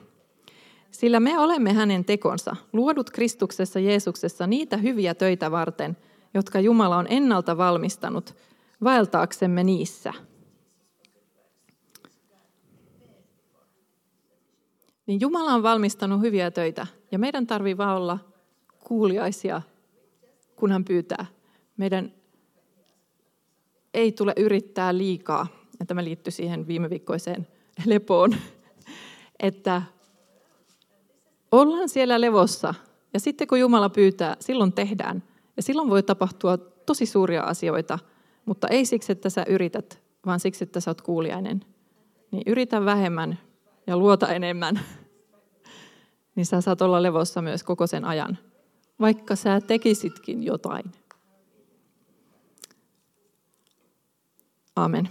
Sillä 0.92 1.20
me 1.20 1.40
olemme 1.40 1.74
hänen 1.74 2.06
tekonsa, 2.06 2.56
luodut 2.74 3.10
Kristuksessa 3.10 3.80
Jeesuksessa 3.80 4.48
niitä 4.48 4.78
hyviä 4.78 5.14
töitä 5.16 5.52
varten, 5.52 5.98
jotka 6.34 6.60
Jumala 6.60 6.98
on 6.98 7.06
ennalta 7.10 7.58
valmistanut, 7.58 8.36
vaeltaaksemme 8.84 9.64
niissä. 9.64 10.14
Niin 15.06 15.22
Jumala 15.22 15.54
on 15.54 15.64
valmistanut 15.64 16.22
hyviä 16.22 16.52
töitä, 16.52 16.88
ja 17.12 17.20
meidän 17.20 17.48
tarvii 17.48 17.78
vaan 17.78 17.98
olla 17.98 18.20
kuuliaisia, 18.84 19.62
kun 20.56 20.72
hän 20.72 20.86
pyytää. 20.86 21.26
Meidän 21.78 22.14
ei 23.94 24.12
tule 24.12 24.34
yrittää 24.38 24.98
liikaa, 24.98 25.48
ja 25.80 25.86
tämä 25.86 26.04
liittyy 26.04 26.32
siihen 26.32 26.68
viime 26.68 26.90
viikkoiseen 26.90 27.48
lepoon, 27.86 28.36
että 29.40 29.82
ollaan 31.52 31.90
siellä 31.90 32.22
levossa 32.22 32.74
ja 33.14 33.20
sitten 33.20 33.48
kun 33.48 33.60
Jumala 33.60 33.90
pyytää, 33.90 34.38
silloin 34.40 34.74
tehdään. 34.74 35.24
Ja 35.58 35.64
silloin 35.64 35.90
voi 35.90 36.04
tapahtua 36.04 36.58
tosi 36.58 37.06
suuria 37.06 37.44
asioita, 37.44 38.00
mutta 38.48 38.68
ei 38.68 38.86
siksi, 38.86 39.12
että 39.12 39.30
sä 39.30 39.46
yrität, 39.48 40.02
vaan 40.26 40.40
siksi, 40.40 40.64
että 40.64 40.80
sä 40.80 40.90
oot 40.92 41.02
kuuliainen. 41.02 41.66
Niin 42.32 42.44
yritä 42.46 42.86
vähemmän 42.86 43.40
ja 43.88 43.98
luota 43.98 44.34
enemmän. 44.34 44.80
Niin 46.36 46.46
sä 46.46 46.62
saat 46.62 46.82
olla 46.82 47.04
levossa 47.04 47.42
myös 47.42 47.64
koko 47.64 47.88
sen 47.88 48.06
ajan, 48.06 48.38
vaikka 49.00 49.36
sä 49.36 49.62
tekisitkin 49.62 50.44
jotain. 50.44 50.92
Amen. 54.76 55.10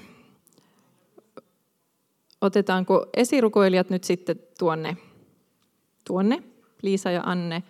Otetaanko 2.40 3.06
esirukoilijat 3.16 3.90
nyt 3.90 4.04
sitten 4.04 4.36
tuonne, 4.58 4.96
tuonne, 6.06 6.42
Liisa 6.82 7.10
ja 7.10 7.22
Anne. 7.24 7.62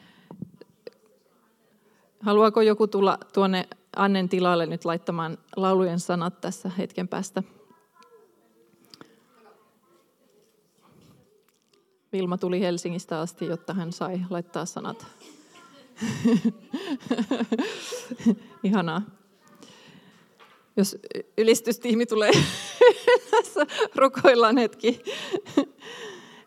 Haluaako 2.20 2.60
joku 2.60 2.86
tulla 2.86 3.18
tuonne 3.32 3.68
Annen 3.96 4.28
tilalle 4.28 4.66
nyt 4.66 4.84
laittamaan 4.84 5.38
laulujen 5.56 6.00
sanat 6.00 6.40
tässä 6.40 6.70
hetken 6.78 7.08
päästä? 7.08 7.42
Vilma 12.12 12.38
tuli 12.38 12.60
Helsingistä 12.60 13.20
asti, 13.20 13.46
jotta 13.46 13.74
hän 13.74 13.92
sai 13.92 14.20
laittaa 14.30 14.66
sanat. 14.66 15.06
Ihanaa. 18.64 19.02
Jos 20.76 20.96
ylistystiimi 21.38 22.06
tulee 22.06 22.30
tässä, 23.30 23.66
rukoillaan 23.94 24.58
hetki. 24.58 25.02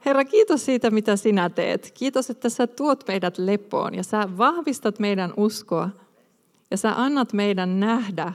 Herra, 0.06 0.26
kiitos 0.26 0.66
siitä, 0.66 0.92
mitä 0.92 1.16
sinä 1.16 1.50
teet. 1.50 1.92
Kiitos, 1.92 2.30
että 2.30 2.50
sä 2.50 2.68
tuot 2.68 3.04
meidät 3.08 3.38
lepoon 3.38 3.96
ja 3.96 4.04
sä 4.04 4.38
vahvistat 4.38 5.00
meidän 5.00 5.34
uskoa. 5.38 5.90
Ja 6.72 6.78
sä 6.78 6.94
annat 6.96 7.34
meidän 7.34 7.80
nähdä, 7.80 8.34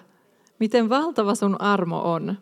miten 0.58 0.88
valtava 0.88 1.34
sun 1.34 1.60
armo 1.60 2.12
on. 2.12 2.36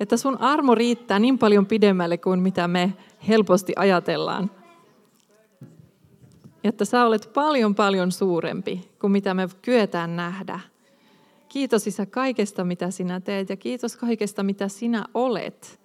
Että 0.00 0.16
sun 0.16 0.40
armo 0.40 0.74
riittää 0.74 1.18
niin 1.18 1.38
paljon 1.38 1.66
pidemmälle 1.66 2.18
kuin 2.18 2.40
mitä 2.40 2.68
me 2.68 2.92
helposti 3.28 3.72
ajatellaan. 3.76 4.50
Ja 6.62 6.68
että 6.68 6.84
sä 6.84 7.04
olet 7.04 7.30
paljon 7.34 7.74
paljon 7.74 8.12
suurempi 8.12 8.90
kuin 9.00 9.10
mitä 9.10 9.34
me 9.34 9.48
kyetään 9.62 10.16
nähdä. 10.16 10.60
Kiitos 11.48 11.86
Isä 11.86 12.06
kaikesta, 12.06 12.64
mitä 12.64 12.90
sinä 12.90 13.20
teet 13.20 13.48
ja 13.48 13.56
kiitos 13.56 13.96
kaikesta, 13.96 14.42
mitä 14.42 14.68
sinä 14.68 15.04
olet. 15.14 15.80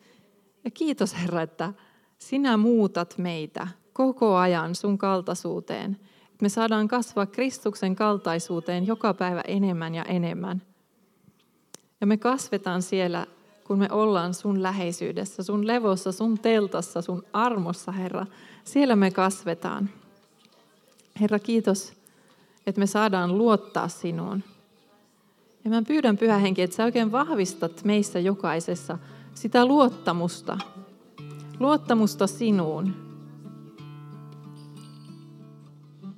Ja 0.64 0.72
kiitos 0.72 1.16
Herra, 1.22 1.42
että 1.42 1.74
sinä 2.18 2.58
muutat 2.58 3.16
meitä 3.18 3.68
koko 3.94 4.36
ajan 4.36 4.76
sun 4.76 4.98
kaltaisuuteen. 4.98 6.00
Me 6.44 6.50
saadaan 6.50 6.88
kasvaa 6.88 7.26
Kristuksen 7.26 7.96
kaltaisuuteen 7.96 8.88
joka 8.88 9.14
päivä 9.14 9.42
enemmän 9.48 9.96
ja 9.96 10.04
enemmän. 10.04 10.62
Ja 12.02 12.08
me 12.08 12.18
kasvetaan 12.18 12.82
siellä, 12.82 13.26
kun 13.64 13.80
me 13.80 13.88
ollaan 13.92 14.34
sun 14.34 14.64
läheisyydessä, 14.64 15.44
sun 15.44 15.68
levossa, 15.68 16.12
sun 16.12 16.40
teltassa, 16.40 17.02
sun 17.02 17.24
armossa, 17.34 17.92
Herra. 17.92 18.26
Siellä 18.64 18.96
me 18.96 19.12
kasvetaan. 19.12 19.90
Herra, 21.22 21.40
kiitos, 21.40 21.94
että 22.68 22.80
me 22.80 22.88
saadaan 22.88 23.38
luottaa 23.38 23.88
sinuun. 23.88 24.44
Ja 25.64 25.70
mä 25.70 25.82
pyydän 25.82 26.18
Pyhä 26.18 26.38
Henki, 26.38 26.62
että 26.62 26.76
sä 26.76 26.84
oikein 26.84 27.12
vahvistat 27.12 27.84
meissä 27.84 28.20
jokaisessa 28.20 28.98
sitä 29.36 29.66
luottamusta. 29.66 30.58
Luottamusta 31.60 32.28
sinuun. 32.28 33.03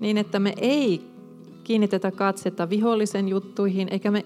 Niin, 0.06 0.18
että 0.18 0.39
me 0.39 0.54
ei 0.58 1.12
kiinnitetä 1.63 2.12
katsetta 2.12 2.70
vihollisen 2.70 3.28
juttuihin, 3.28 3.88
eikä 3.91 4.12
me 4.12 4.26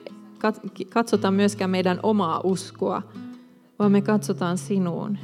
katsota 0.89 1.31
myöskään 1.31 1.69
meidän 1.69 1.99
omaa 2.03 2.41
uskoa, 2.43 3.01
vaan 3.79 3.91
me 3.91 4.01
katsotaan 4.01 4.57
sinuun. 4.57 5.17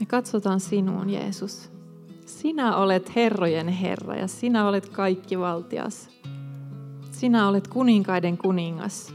Me 0.00 0.06
katsotaan 0.06 0.60
sinuun, 0.60 1.10
Jeesus. 1.10 1.70
Sinä 2.26 2.76
olet 2.76 3.16
herrojen 3.16 3.68
Herra 3.68 4.16
ja 4.16 4.26
sinä 4.26 4.68
olet 4.68 4.88
kaikki 4.88 5.38
valtias. 5.38 6.08
Sinä 7.10 7.48
olet 7.48 7.68
kuninkaiden 7.68 8.38
kuningas. 8.38 9.14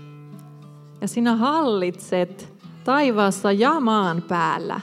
Ja 1.01 1.07
sinä 1.07 1.35
hallitset 1.35 2.53
taivaassa 2.83 3.51
ja 3.51 3.79
maan 3.79 4.21
päällä. 4.21 4.81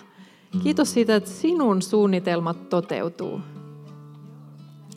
Kiitos 0.63 0.93
siitä, 0.93 1.17
että 1.17 1.31
sinun 1.31 1.83
suunnitelmat 1.83 2.69
toteutuu. 2.69 3.41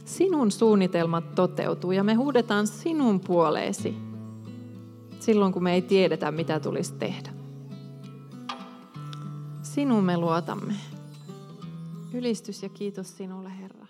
Sinun 0.05 0.51
suunnitelmat 0.51 1.35
toteutuu 1.35 1.91
ja 1.91 2.03
me 2.03 2.13
huudetaan 2.13 2.67
sinun 2.67 3.19
puoleesi 3.19 4.05
silloin, 5.25 5.53
kun 5.53 5.63
me 5.63 5.73
ei 5.73 5.81
tiedetä, 5.81 6.31
mitä 6.31 6.59
tulisi 6.59 6.93
tehdä. 6.93 7.29
Sinun 9.63 10.03
me 10.03 10.17
luotamme. 10.17 10.73
Ylistys 12.13 12.63
ja 12.63 12.69
kiitos 12.69 13.17
sinulle, 13.17 13.49
Herra. 13.61 13.84